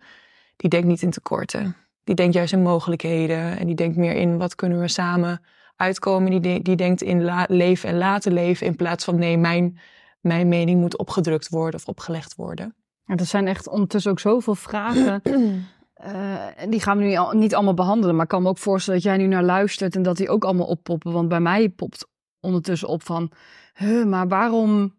die 0.56 0.70
denkt 0.70 0.88
niet 0.88 1.02
in 1.02 1.12
tekorten. 1.12 1.76
Die 2.04 2.16
denkt 2.16 2.34
juist 2.34 2.54
in 2.54 2.62
mogelijkheden. 2.62 3.58
En 3.58 3.66
die 3.66 3.76
denkt 3.76 3.98
meer 3.98 4.16
in 4.16 4.38
wat 4.38 4.56
kunnen 4.56 4.80
we 4.80 4.88
samen 4.88 5.42
uitkomen. 5.76 6.42
Die, 6.42 6.62
die 6.62 6.76
denkt 6.76 7.02
in 7.02 7.24
la, 7.24 7.46
leven 7.50 7.90
en 7.90 7.98
laten 7.98 8.34
leven. 8.34 8.68
In 8.68 8.76
plaats 8.76 9.04
van 9.04 9.18
nee, 9.18 9.38
mijn, 9.38 9.80
mijn 10.20 10.48
mening 10.48 10.80
moet 10.80 10.98
opgedrukt 10.98 11.50
worden 11.50 11.80
of 11.80 11.88
opgelegd 11.88 12.36
worden. 12.36 12.76
er 13.06 13.26
zijn 13.26 13.48
echt 13.48 13.68
ondertussen 13.68 14.12
ook 14.12 14.20
zoveel 14.20 14.56
vragen. 14.56 15.22
Uh, 15.26 16.48
en 16.64 16.70
die 16.70 16.82
gaan 16.82 16.98
we 16.98 17.04
nu 17.04 17.16
al, 17.16 17.32
niet 17.32 17.56
allemaal 17.56 17.74
behandelen. 17.74 18.16
Maar 18.16 18.24
ik 18.24 18.30
kan 18.30 18.42
me 18.42 18.50
ook 18.50 18.58
voorstellen 18.58 19.02
dat 19.02 19.10
jij 19.10 19.18
nu 19.18 19.28
naar 19.28 19.44
luistert 19.44 19.96
en 19.96 20.04
dat 20.04 20.18
die 20.18 20.30
ook 20.30 20.44
allemaal 20.44 20.68
oppoppen. 20.68 21.12
Want 21.12 21.30
bij 21.30 21.40
mij 21.40 21.70
popt 21.70 22.08
ondertussen 22.40 22.88
op 22.88 23.04
van, 23.04 23.32
huh, 23.74 24.06
maar 24.06 24.28
waarom 24.28 24.98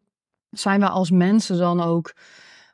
zijn 0.51 0.81
we 0.81 0.89
als 0.89 1.11
mensen 1.11 1.59
dan 1.59 1.81
ook 1.81 2.13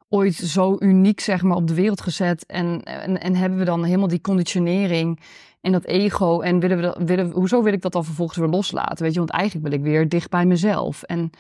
ooit 0.09 0.35
zo 0.35 0.77
uniek 0.79 1.21
zeg 1.21 1.43
maar, 1.43 1.57
op 1.57 1.67
de 1.69 1.75
wereld 1.75 2.01
gezet? 2.01 2.47
En, 2.47 2.83
en, 2.83 3.21
en 3.21 3.35
hebben 3.35 3.59
we 3.59 3.65
dan 3.65 3.85
helemaal 3.85 4.09
die 4.09 4.21
conditionering 4.21 5.21
en 5.61 5.73
dat 5.73 5.85
ego? 5.85 6.41
En 6.41 6.61
willen 6.61 6.77
we 6.77 6.83
dat, 6.83 6.97
willen, 6.99 7.31
hoezo 7.31 7.63
wil 7.63 7.73
ik 7.73 7.83
dat 7.83 7.93
dan 7.93 8.05
vervolgens 8.05 8.39
weer 8.39 8.49
loslaten? 8.49 9.03
Weet 9.03 9.13
je, 9.13 9.19
want 9.19 9.31
eigenlijk 9.31 9.69
wil 9.69 9.79
ik 9.79 9.85
weer 9.85 10.09
dicht 10.09 10.31
bij 10.31 10.47
mezelf. 10.47 11.03
En 11.03 11.31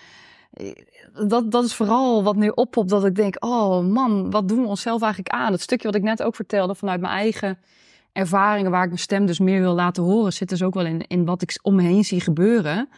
eh, 0.50 0.72
dat, 1.28 1.50
dat 1.50 1.64
is 1.64 1.74
vooral 1.74 2.22
wat 2.22 2.36
nu 2.36 2.48
oppopt, 2.48 2.88
dat 2.88 3.04
ik 3.04 3.14
denk, 3.14 3.44
oh 3.44 3.84
man, 3.84 4.30
wat 4.30 4.48
doen 4.48 4.60
we 4.60 4.66
onszelf 4.66 5.02
eigenlijk 5.02 5.34
aan? 5.34 5.52
Het 5.52 5.60
stukje 5.60 5.86
wat 5.86 5.96
ik 5.96 6.02
net 6.02 6.22
ook 6.22 6.34
vertelde 6.34 6.74
vanuit 6.74 7.00
mijn 7.00 7.12
eigen 7.12 7.58
ervaringen, 8.12 8.70
waar 8.70 8.82
ik 8.82 8.88
mijn 8.88 9.00
stem 9.00 9.26
dus 9.26 9.38
meer 9.38 9.60
wil 9.60 9.74
laten 9.74 10.02
horen, 10.02 10.32
zit 10.32 10.48
dus 10.48 10.62
ook 10.62 10.74
wel 10.74 10.86
in, 10.86 11.06
in 11.06 11.24
wat 11.24 11.42
ik 11.42 11.58
om 11.62 11.74
me 11.74 11.82
heen 11.82 12.04
zie 12.04 12.20
gebeuren. 12.20 12.88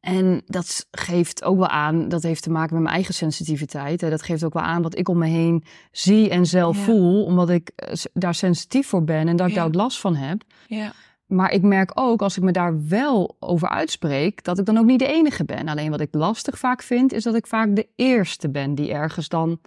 En 0.00 0.42
dat 0.46 0.86
geeft 0.90 1.44
ook 1.44 1.58
wel 1.58 1.68
aan, 1.68 2.08
dat 2.08 2.22
heeft 2.22 2.42
te 2.42 2.50
maken 2.50 2.74
met 2.74 2.82
mijn 2.82 2.94
eigen 2.94 3.14
sensitiviteit. 3.14 4.00
Dat 4.00 4.22
geeft 4.22 4.44
ook 4.44 4.52
wel 4.52 4.62
aan 4.62 4.82
wat 4.82 4.98
ik 4.98 5.08
om 5.08 5.18
me 5.18 5.26
heen 5.26 5.64
zie 5.92 6.30
en 6.30 6.46
zelf 6.46 6.76
voel, 6.76 7.24
omdat 7.24 7.50
ik 7.50 7.72
eh, 7.76 7.92
daar 8.12 8.34
sensitief 8.34 8.86
voor 8.86 9.04
ben 9.04 9.28
en 9.28 9.36
dat 9.36 9.48
ik 9.48 9.54
daar 9.54 9.66
ook 9.66 9.74
last 9.74 10.00
van 10.00 10.16
heb. 10.16 10.42
Ja. 10.66 10.92
Maar 11.26 11.52
ik 11.52 11.62
merk 11.62 11.90
ook, 11.94 12.22
als 12.22 12.36
ik 12.36 12.42
me 12.42 12.52
daar 12.52 12.88
wel 12.88 13.36
over 13.38 13.68
uitspreek, 13.68 14.44
dat 14.44 14.58
ik 14.58 14.64
dan 14.64 14.78
ook 14.78 14.84
niet 14.84 14.98
de 14.98 15.06
enige 15.06 15.44
ben. 15.44 15.68
Alleen 15.68 15.90
wat 15.90 16.00
ik 16.00 16.14
lastig 16.14 16.58
vaak 16.58 16.82
vind, 16.82 17.12
is 17.12 17.22
dat 17.22 17.34
ik 17.34 17.46
vaak 17.46 17.76
de 17.76 17.88
eerste 17.96 18.50
ben 18.50 18.74
die 18.74 18.92
ergens 18.92 19.28
dan 19.28 19.60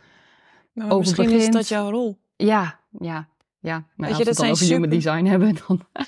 maar 0.72 0.86
over 0.86 0.98
misschien 0.98 1.24
begint. 1.24 1.43
is 1.43 1.50
dat 1.50 1.67
jouw 1.67 1.89
rol. 1.89 2.17
Ja, 2.36 2.80
ja, 3.00 3.28
ja. 3.63 3.88
Maar 3.95 4.10
als 4.10 4.17
je, 4.17 4.23
dat 4.23 4.38
we 4.38 4.45
het 4.45 4.49
dan 4.49 4.49
over 4.49 4.65
super... 4.65 4.76
human 4.76 4.89
design 4.89 5.26
hebben, 5.26 5.56
dan... 5.67 5.82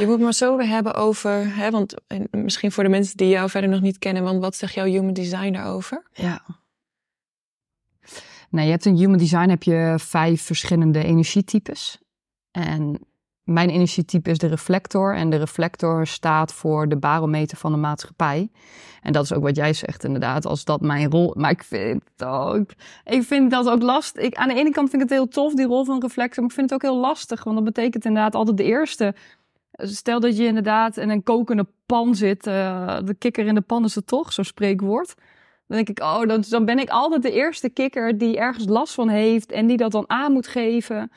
Je 0.00 0.06
moet 0.06 0.20
maar 0.20 0.32
zo 0.32 0.58
hebben 0.58 0.94
over, 0.94 1.56
hè, 1.56 1.70
want 1.70 1.94
misschien 2.30 2.72
voor 2.72 2.84
de 2.84 2.88
mensen 2.88 3.16
die 3.16 3.28
jou 3.28 3.50
verder 3.50 3.70
nog 3.70 3.80
niet 3.80 3.98
kennen, 3.98 4.22
want 4.22 4.40
wat 4.40 4.56
zegt 4.56 4.74
jouw 4.74 4.84
human 4.84 5.12
design 5.12 5.52
daarover? 5.52 6.02
Ja. 6.12 6.42
Nou, 8.50 8.64
je 8.64 8.70
hebt 8.70 8.84
een 8.84 8.96
human 8.96 9.18
design, 9.18 9.48
heb 9.48 9.62
je 9.62 9.94
vijf 9.98 10.42
verschillende 10.42 11.04
energietypes. 11.04 11.98
En 12.50 12.98
mijn 13.46 13.70
energietype 13.70 14.30
is 14.30 14.38
de 14.38 14.46
reflector. 14.46 15.14
En 15.14 15.30
de 15.30 15.36
reflector 15.36 16.06
staat 16.06 16.52
voor 16.52 16.88
de 16.88 16.96
barometer 16.96 17.56
van 17.56 17.72
de 17.72 17.78
maatschappij. 17.78 18.50
En 19.02 19.12
dat 19.12 19.24
is 19.24 19.32
ook 19.32 19.42
wat 19.42 19.56
jij 19.56 19.72
zegt, 19.72 20.04
inderdaad. 20.04 20.46
Als 20.46 20.64
dat 20.64 20.80
mijn 20.80 21.10
rol. 21.10 21.34
Maar 21.36 21.50
ik 21.50 21.62
vind, 21.62 22.02
ook, 22.24 22.70
ik 23.04 23.22
vind 23.22 23.50
dat 23.50 23.68
ook 23.68 23.82
lastig. 23.82 24.22
Ik, 24.22 24.34
aan 24.34 24.48
de 24.48 24.54
ene 24.54 24.70
kant 24.70 24.90
vind 24.90 25.02
ik 25.02 25.08
het 25.08 25.18
heel 25.18 25.28
tof, 25.28 25.54
die 25.54 25.66
rol 25.66 25.84
van 25.84 26.00
reflector. 26.00 26.42
Maar 26.42 26.50
ik 26.50 26.56
vind 26.56 26.70
het 26.70 26.82
ook 26.82 26.90
heel 26.90 27.00
lastig. 27.00 27.44
Want 27.44 27.56
dat 27.56 27.64
betekent 27.64 28.04
inderdaad 28.04 28.34
altijd 28.34 28.56
de 28.56 28.64
eerste. 28.64 29.14
Stel 29.72 30.20
dat 30.20 30.36
je 30.36 30.46
inderdaad 30.46 30.96
in 30.96 31.10
een 31.10 31.22
kokende 31.22 31.66
pan 31.86 32.14
zit. 32.14 32.46
Uh, 32.46 32.98
de 33.04 33.14
kikker 33.14 33.46
in 33.46 33.54
de 33.54 33.60
pan 33.60 33.84
is 33.84 33.94
het 33.94 34.06
toch, 34.06 34.32
zo'n 34.32 34.44
spreekwoord. 34.44 35.14
Dan 35.66 35.76
denk 35.76 35.88
ik, 35.88 36.00
oh, 36.00 36.22
dan 36.48 36.64
ben 36.64 36.78
ik 36.78 36.88
altijd 36.88 37.22
de 37.22 37.32
eerste 37.32 37.68
kikker 37.68 38.18
die 38.18 38.36
ergens 38.36 38.66
last 38.66 38.94
van 38.94 39.08
heeft. 39.08 39.52
En 39.52 39.66
die 39.66 39.76
dat 39.76 39.92
dan 39.92 40.04
aan 40.06 40.32
moet 40.32 40.46
geven. 40.46 41.10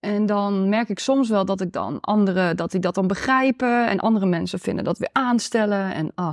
En 0.00 0.26
dan 0.26 0.68
merk 0.68 0.88
ik 0.88 0.98
soms 0.98 1.28
wel 1.28 1.44
dat 1.44 1.60
ik 1.60 1.72
dan 1.72 2.00
anderen, 2.00 2.56
dat 2.56 2.70
die 2.70 2.80
dat 2.80 2.94
dan 2.94 3.06
begrijpen. 3.06 3.88
En 3.88 4.00
andere 4.00 4.26
mensen 4.26 4.58
vinden 4.58 4.84
dat 4.84 4.98
weer 4.98 5.10
aanstellen. 5.12 5.94
En 5.94 6.12
ah, 6.14 6.24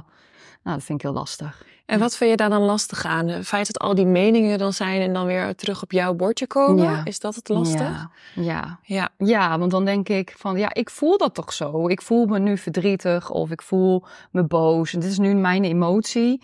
nou, 0.63 0.77
dat 0.77 0.83
vind 0.83 0.99
ik 0.99 1.05
heel 1.05 1.15
lastig. 1.15 1.65
En 1.85 1.99
wat 1.99 2.15
vind 2.15 2.29
je 2.29 2.37
daar 2.37 2.49
dan 2.49 2.61
lastig 2.61 3.05
aan? 3.05 3.27
Het 3.27 3.47
feit 3.47 3.67
dat 3.67 3.79
al 3.79 3.95
die 3.95 4.05
meningen 4.05 4.57
dan 4.57 4.73
zijn 4.73 5.01
en 5.01 5.13
dan 5.13 5.25
weer 5.25 5.55
terug 5.55 5.83
op 5.83 5.91
jouw 5.91 6.13
bordje 6.13 6.47
komen, 6.47 7.05
is 7.05 7.19
dat 7.19 7.35
het 7.35 7.49
lastig? 7.49 7.79
Ja. 7.79 8.09
ja. 8.35 8.79
Ja. 8.83 9.09
ja, 9.17 9.59
want 9.59 9.71
dan 9.71 9.85
denk 9.85 10.09
ik 10.09 10.33
van, 10.37 10.57
ja, 10.57 10.73
ik 10.73 10.89
voel 10.89 11.17
dat 11.17 11.33
toch 11.33 11.53
zo. 11.53 11.87
Ik 11.87 12.01
voel 12.01 12.25
me 12.25 12.39
nu 12.39 12.57
verdrietig 12.57 13.29
of 13.29 13.51
ik 13.51 13.61
voel 13.61 14.03
me 14.31 14.43
boos. 14.43 14.93
En 14.93 14.99
dit 14.99 15.09
is 15.09 15.17
nu 15.17 15.33
mijn 15.33 15.63
emotie. 15.63 16.41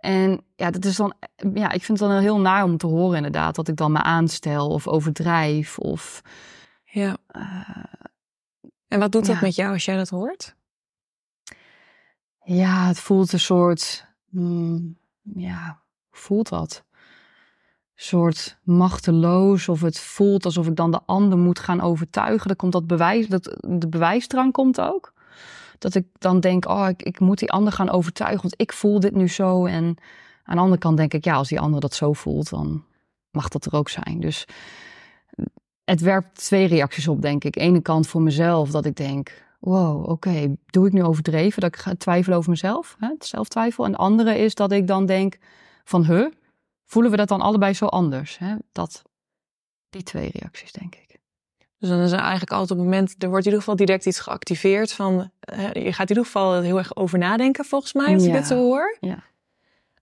En 0.00 0.40
ja, 0.56 0.70
dat 0.70 0.84
is 0.84 0.96
dan, 0.96 1.14
ja, 1.54 1.70
ik 1.70 1.82
vind 1.82 2.00
het 2.00 2.08
dan 2.08 2.18
heel 2.18 2.40
naar 2.40 2.64
om 2.64 2.76
te 2.76 2.86
horen 2.86 3.16
inderdaad, 3.16 3.54
dat 3.54 3.68
ik 3.68 3.76
dan 3.76 3.92
me 3.92 4.02
aanstel 4.02 4.68
of 4.68 4.86
overdrijf 4.88 5.78
of 5.78 6.22
ja. 7.00 7.16
Uh, 7.36 7.84
en 8.88 8.98
wat 8.98 9.12
doet 9.12 9.26
dat 9.26 9.40
met 9.40 9.54
jou 9.54 9.72
als 9.72 9.84
jij 9.84 9.96
dat 9.96 10.08
hoort? 10.08 10.54
Ja, 12.44 12.86
het 12.86 12.98
voelt 12.98 13.32
een 13.32 13.40
soort. 13.40 14.06
Mm, 14.28 14.98
ja, 15.22 15.82
voelt 16.10 16.48
dat? 16.48 16.84
Een 17.94 18.02
soort 18.02 18.58
machteloos, 18.62 19.68
of 19.68 19.80
het 19.80 19.98
voelt 19.98 20.44
alsof 20.44 20.66
ik 20.66 20.76
dan 20.76 20.90
de 20.90 21.00
ander 21.06 21.38
moet 21.38 21.58
gaan 21.58 21.80
overtuigen. 21.80 22.46
Dan 22.46 22.56
komt 22.56 22.72
dat 22.72 22.86
bewijs, 22.86 23.28
dat, 23.28 23.56
de 23.60 23.88
bewijsdrang 23.88 24.52
komt 24.52 24.80
ook. 24.80 25.12
Dat 25.78 25.94
ik 25.94 26.06
dan 26.18 26.40
denk, 26.40 26.68
oh, 26.68 26.88
ik, 26.88 27.02
ik 27.02 27.20
moet 27.20 27.38
die 27.38 27.50
ander 27.50 27.72
gaan 27.72 27.90
overtuigen, 27.90 28.42
want 28.42 28.60
ik 28.60 28.72
voel 28.72 29.00
dit 29.00 29.14
nu 29.14 29.28
zo. 29.28 29.66
En 29.66 29.96
aan 30.44 30.56
de 30.56 30.62
andere 30.62 30.80
kant 30.80 30.96
denk 30.96 31.14
ik, 31.14 31.24
ja, 31.24 31.34
als 31.34 31.48
die 31.48 31.60
ander 31.60 31.80
dat 31.80 31.94
zo 31.94 32.12
voelt, 32.12 32.50
dan 32.50 32.84
mag 33.30 33.48
dat 33.48 33.64
er 33.64 33.74
ook 33.74 33.88
zijn. 33.88 34.20
Dus 34.20 34.46
het 35.86 36.00
werpt 36.00 36.34
twee 36.34 36.66
reacties 36.66 37.08
op, 37.08 37.22
denk 37.22 37.44
ik. 37.44 37.56
Ene 37.56 37.80
kant 37.80 38.06
voor 38.06 38.22
mezelf, 38.22 38.70
dat 38.70 38.84
ik 38.84 38.96
denk, 38.96 39.44
wow, 39.58 40.08
oké, 40.08 40.56
doe 40.66 40.86
ik 40.86 40.92
nu 40.92 41.02
overdreven? 41.02 41.60
Dat 41.60 41.74
ik 41.74 41.80
ga 41.80 41.94
twijfelen 41.94 42.38
over 42.38 42.50
mezelf, 42.50 42.96
hè? 42.98 43.08
zelftwijfel. 43.18 43.84
En 43.84 43.90
de 43.90 43.96
andere 43.96 44.38
is 44.38 44.54
dat 44.54 44.72
ik 44.72 44.86
dan 44.86 45.06
denk 45.06 45.38
van, 45.84 46.04
huh, 46.04 46.26
voelen 46.84 47.10
we 47.10 47.16
dat 47.16 47.28
dan 47.28 47.40
allebei 47.40 47.72
zo 47.72 47.86
anders? 47.86 48.38
Hè? 48.38 48.54
Dat, 48.72 49.02
die 49.90 50.02
twee 50.02 50.30
reacties, 50.32 50.72
denk 50.72 50.94
ik. 50.94 51.18
Dus 51.78 51.88
dan 51.88 52.00
is 52.00 52.12
er 52.12 52.18
eigenlijk 52.18 52.52
altijd 52.52 52.70
op 52.70 52.76
het 52.76 52.86
moment, 52.86 53.14
er 53.18 53.28
wordt 53.28 53.44
in 53.44 53.50
ieder 53.50 53.58
geval 53.58 53.76
direct 53.76 54.06
iets 54.06 54.20
geactiveerd 54.20 54.92
van, 54.92 55.30
je 55.72 55.92
gaat 55.92 56.10
in 56.10 56.16
ieder 56.16 56.24
geval 56.24 56.60
heel 56.60 56.78
erg 56.78 56.96
over 56.96 57.18
nadenken 57.18 57.64
volgens 57.64 57.92
mij, 57.92 58.14
als 58.14 58.22
ja. 58.24 58.28
ik 58.28 58.34
dit 58.34 58.46
zo 58.46 58.56
hoor. 58.56 58.96
Ja. 59.00 59.24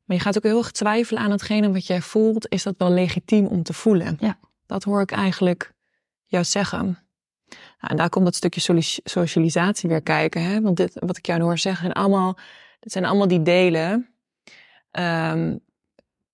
Maar 0.04 0.16
je 0.16 0.22
gaat 0.22 0.36
ook 0.36 0.42
heel 0.42 0.58
erg 0.58 0.70
twijfelen 0.70 1.22
aan 1.22 1.30
hetgene 1.30 1.72
wat 1.72 1.86
jij 1.86 2.02
voelt. 2.02 2.46
Is 2.48 2.62
dat 2.62 2.74
wel 2.78 2.90
legitiem 2.90 3.46
om 3.46 3.62
te 3.62 3.72
voelen? 3.72 4.16
Ja. 4.20 4.38
Dat 4.66 4.84
hoor 4.84 5.00
ik 5.00 5.10
eigenlijk 5.10 5.73
jou 6.26 6.44
zeggen. 6.44 6.98
Nou, 7.48 7.92
en 7.92 7.96
daar 7.96 8.08
komt 8.08 8.24
dat 8.24 8.34
stukje 8.34 8.82
socialisatie 9.04 9.88
weer 9.88 10.02
kijken. 10.02 10.42
Hè? 10.42 10.60
Want 10.60 10.76
dit, 10.76 10.92
wat 10.94 11.16
ik 11.16 11.26
jou 11.26 11.42
hoor 11.42 11.58
zeggen, 11.58 11.82
zijn 11.82 11.92
allemaal, 11.92 12.38
dit 12.80 12.92
zijn 12.92 13.04
allemaal 13.04 13.28
die 13.28 13.42
delen. 13.42 14.08
Um, 14.90 15.60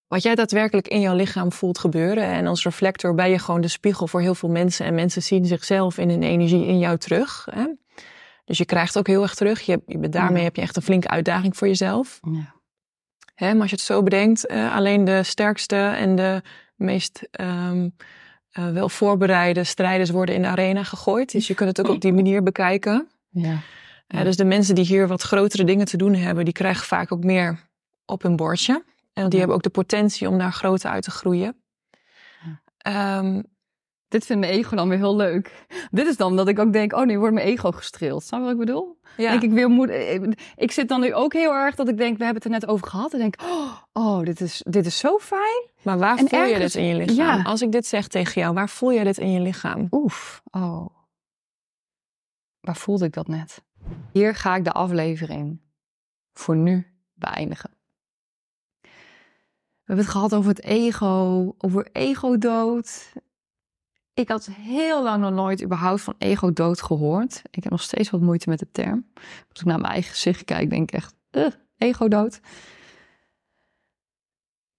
wat 0.08 0.22
jij 0.22 0.34
daadwerkelijk 0.34 0.88
in 0.88 1.00
jouw 1.00 1.14
lichaam 1.14 1.52
voelt 1.52 1.78
gebeuren. 1.78 2.24
En 2.24 2.46
als 2.46 2.64
reflector 2.64 3.14
ben 3.14 3.30
je 3.30 3.38
gewoon 3.38 3.60
de 3.60 3.68
spiegel 3.68 4.06
voor 4.06 4.20
heel 4.20 4.34
veel 4.34 4.48
mensen. 4.48 4.86
En 4.86 4.94
mensen 4.94 5.22
zien 5.22 5.44
zichzelf 5.44 5.98
in 5.98 6.08
hun 6.08 6.22
energie 6.22 6.66
in 6.66 6.78
jou 6.78 6.98
terug. 6.98 7.46
Hè? 7.50 7.66
Dus 8.44 8.58
je 8.58 8.64
krijgt 8.64 8.98
ook 8.98 9.06
heel 9.06 9.22
erg 9.22 9.34
terug. 9.34 9.60
Je, 9.60 9.82
je 9.86 10.08
daarmee 10.08 10.42
heb 10.42 10.56
je 10.56 10.62
echt 10.62 10.76
een 10.76 10.82
flinke 10.82 11.08
uitdaging 11.08 11.56
voor 11.56 11.68
jezelf. 11.68 12.20
Ja. 12.32 12.54
Hè, 13.34 13.52
maar 13.52 13.60
als 13.60 13.70
je 13.70 13.76
het 13.76 13.84
zo 13.84 14.02
bedenkt, 14.02 14.50
uh, 14.50 14.74
alleen 14.76 15.04
de 15.04 15.22
sterkste 15.22 15.76
en 15.76 16.16
de 16.16 16.42
meest 16.76 17.28
um, 17.40 17.96
uh, 18.58 18.70
wel 18.70 18.88
voorbereide 18.88 19.64
strijders 19.64 20.10
worden 20.10 20.34
in 20.34 20.42
de 20.42 20.48
arena 20.48 20.82
gegooid. 20.82 21.32
Dus 21.32 21.46
je 21.46 21.54
kunt 21.54 21.76
het 21.76 21.86
ook 21.86 21.94
op 21.94 22.00
die 22.00 22.12
manier 22.12 22.42
bekijken. 22.42 23.08
Ja. 23.28 23.58
Uh, 24.08 24.22
dus 24.22 24.36
de 24.36 24.44
mensen 24.44 24.74
die 24.74 24.84
hier 24.84 25.08
wat 25.08 25.22
grotere 25.22 25.64
dingen 25.64 25.86
te 25.86 25.96
doen 25.96 26.14
hebben, 26.14 26.44
die 26.44 26.54
krijgen 26.54 26.86
vaak 26.86 27.12
ook 27.12 27.24
meer 27.24 27.68
op 28.04 28.22
hun 28.22 28.36
bordje. 28.36 28.84
En 29.12 29.28
die 29.28 29.38
hebben 29.38 29.56
ook 29.56 29.62
de 29.62 29.70
potentie 29.70 30.28
om 30.28 30.38
daar 30.38 30.52
groter 30.52 30.90
uit 30.90 31.02
te 31.02 31.10
groeien. 31.10 31.62
Um, 32.88 33.42
dit 34.10 34.26
vindt 34.26 34.46
mijn 34.46 34.52
ego 34.52 34.76
dan 34.76 34.88
weer 34.88 34.98
heel 34.98 35.16
leuk. 35.16 35.66
Dit 35.90 36.06
is 36.06 36.16
dan 36.16 36.36
dat 36.36 36.48
ik 36.48 36.58
ook 36.58 36.72
denk, 36.72 36.92
oh 36.92 37.04
nu 37.04 37.18
wordt 37.18 37.34
mijn 37.34 37.46
ego 37.46 37.70
gestreeld. 37.70 38.24
Snap 38.24 38.38
je 38.38 38.44
wat 38.44 38.54
ik 38.54 38.60
bedoel? 38.60 38.98
Ja. 39.16 39.30
Denk 39.30 39.42
ik, 39.42 39.50
weer 39.50 39.68
moet, 39.68 39.90
ik 40.56 40.70
zit 40.70 40.88
dan 40.88 41.00
nu 41.00 41.14
ook 41.14 41.32
heel 41.32 41.52
erg 41.52 41.74
dat 41.74 41.88
ik 41.88 41.96
denk, 41.96 42.18
we 42.18 42.24
hebben 42.24 42.42
het 42.42 42.52
er 42.52 42.60
net 42.60 42.68
over 42.68 42.86
gehad. 42.86 43.12
En 43.12 43.18
denk, 43.18 43.34
oh, 43.42 43.76
oh 43.92 44.22
dit, 44.22 44.40
is, 44.40 44.64
dit 44.68 44.86
is 44.86 44.98
zo 44.98 45.18
fijn. 45.18 45.68
Maar 45.82 45.98
waar 45.98 46.18
voel 46.18 46.44
je 46.44 46.58
dit 46.58 46.74
in 46.74 46.84
je 46.84 46.94
lichaam? 46.94 47.36
Ja. 47.38 47.42
Als 47.42 47.62
ik 47.62 47.72
dit 47.72 47.86
zeg 47.86 48.08
tegen 48.08 48.40
jou, 48.40 48.54
waar 48.54 48.68
voel 48.68 48.90
je 48.90 49.04
dit 49.04 49.18
in 49.18 49.32
je 49.32 49.40
lichaam? 49.40 49.86
Oef, 49.90 50.42
oh. 50.50 50.86
Waar 52.60 52.76
voelde 52.76 53.04
ik 53.04 53.12
dat 53.12 53.28
net? 53.28 53.62
Hier 54.12 54.34
ga 54.34 54.56
ik 54.56 54.64
de 54.64 54.72
aflevering 54.72 55.60
voor 56.32 56.56
nu 56.56 56.86
beëindigen. 57.14 57.70
We 58.80 59.96
hebben 59.96 60.04
het 60.04 60.14
gehad 60.14 60.34
over 60.34 60.50
het 60.50 60.62
ego, 60.62 61.54
over 61.58 61.88
ego-dood. 61.92 63.12
Ik 64.14 64.28
had 64.28 64.46
heel 64.46 65.02
lang 65.02 65.22
nog 65.22 65.32
nooit 65.32 65.62
überhaupt 65.62 66.00
van 66.00 66.14
ego-dood 66.18 66.82
gehoord. 66.82 67.42
Ik 67.50 67.62
heb 67.62 67.72
nog 67.72 67.82
steeds 67.82 68.10
wat 68.10 68.20
moeite 68.20 68.48
met 68.48 68.58
de 68.58 68.70
term. 68.72 69.06
Als 69.48 69.60
ik 69.60 69.64
naar 69.64 69.80
mijn 69.80 69.92
eigen 69.92 70.10
gezicht 70.10 70.44
kijk, 70.44 70.70
denk 70.70 70.82
ik 70.82 70.96
echt, 70.96 71.14
uh, 71.30 71.46
ego-dood. 71.76 72.40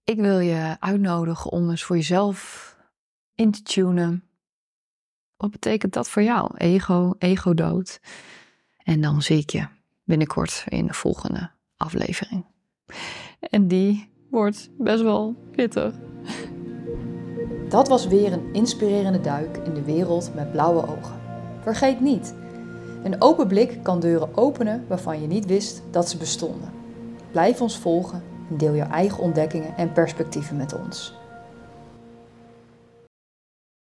Ik 0.04 0.20
wil 0.20 0.40
je 0.40 0.76
uitnodigen 0.80 1.52
om 1.52 1.70
eens 1.70 1.84
voor 1.84 1.96
jezelf 1.96 2.70
in 3.36 3.52
te 3.52 3.62
tunen. 3.62 4.24
Wat 5.38 5.52
betekent 5.52 5.94
dat 5.94 6.10
voor 6.10 6.24
jou? 6.24 6.58
Ego, 6.58 7.14
ego-dood. 7.18 8.00
En 8.78 9.02
dan 9.02 9.22
zie 9.22 9.38
ik 9.38 9.50
je 9.50 9.68
binnenkort 10.04 10.64
in 10.68 10.88
de 10.88 10.94
volgende 10.94 11.52
aflevering. 11.78 12.46
En 13.40 13.68
die 13.68 14.10
wordt 14.30 14.70
best 14.78 15.02
wel 15.02 15.36
pittig. 15.52 15.96
Dat 17.72 17.88
was 17.88 18.08
weer 18.08 18.34
een 18.34 18.54
inspirerende 18.54 19.22
duik 19.22 19.58
in 19.58 19.74
de 19.74 19.82
wereld 19.82 20.32
met 20.36 20.52
blauwe 20.52 20.82
ogen. 20.82 21.20
Vergeet 21.62 22.02
niet, 22.02 22.34
een 23.04 23.22
open 23.22 23.48
blik 23.48 23.80
kan 23.84 24.00
deuren 24.00 24.38
openen 24.38 24.86
waarvan 24.88 25.22
je 25.22 25.28
niet 25.28 25.46
wist 25.46 25.82
dat 25.92 26.10
ze 26.10 26.18
bestonden. 26.18 26.72
Blijf 27.32 27.62
ons 27.62 27.78
volgen 27.78 28.24
en 28.50 28.58
deel 28.58 28.76
jouw 28.76 28.90
eigen 28.90 29.24
ontdekkingen 29.24 29.78
en 29.78 29.92
perspectieven 29.92 30.58
met 30.58 30.80
ons. 30.80 31.20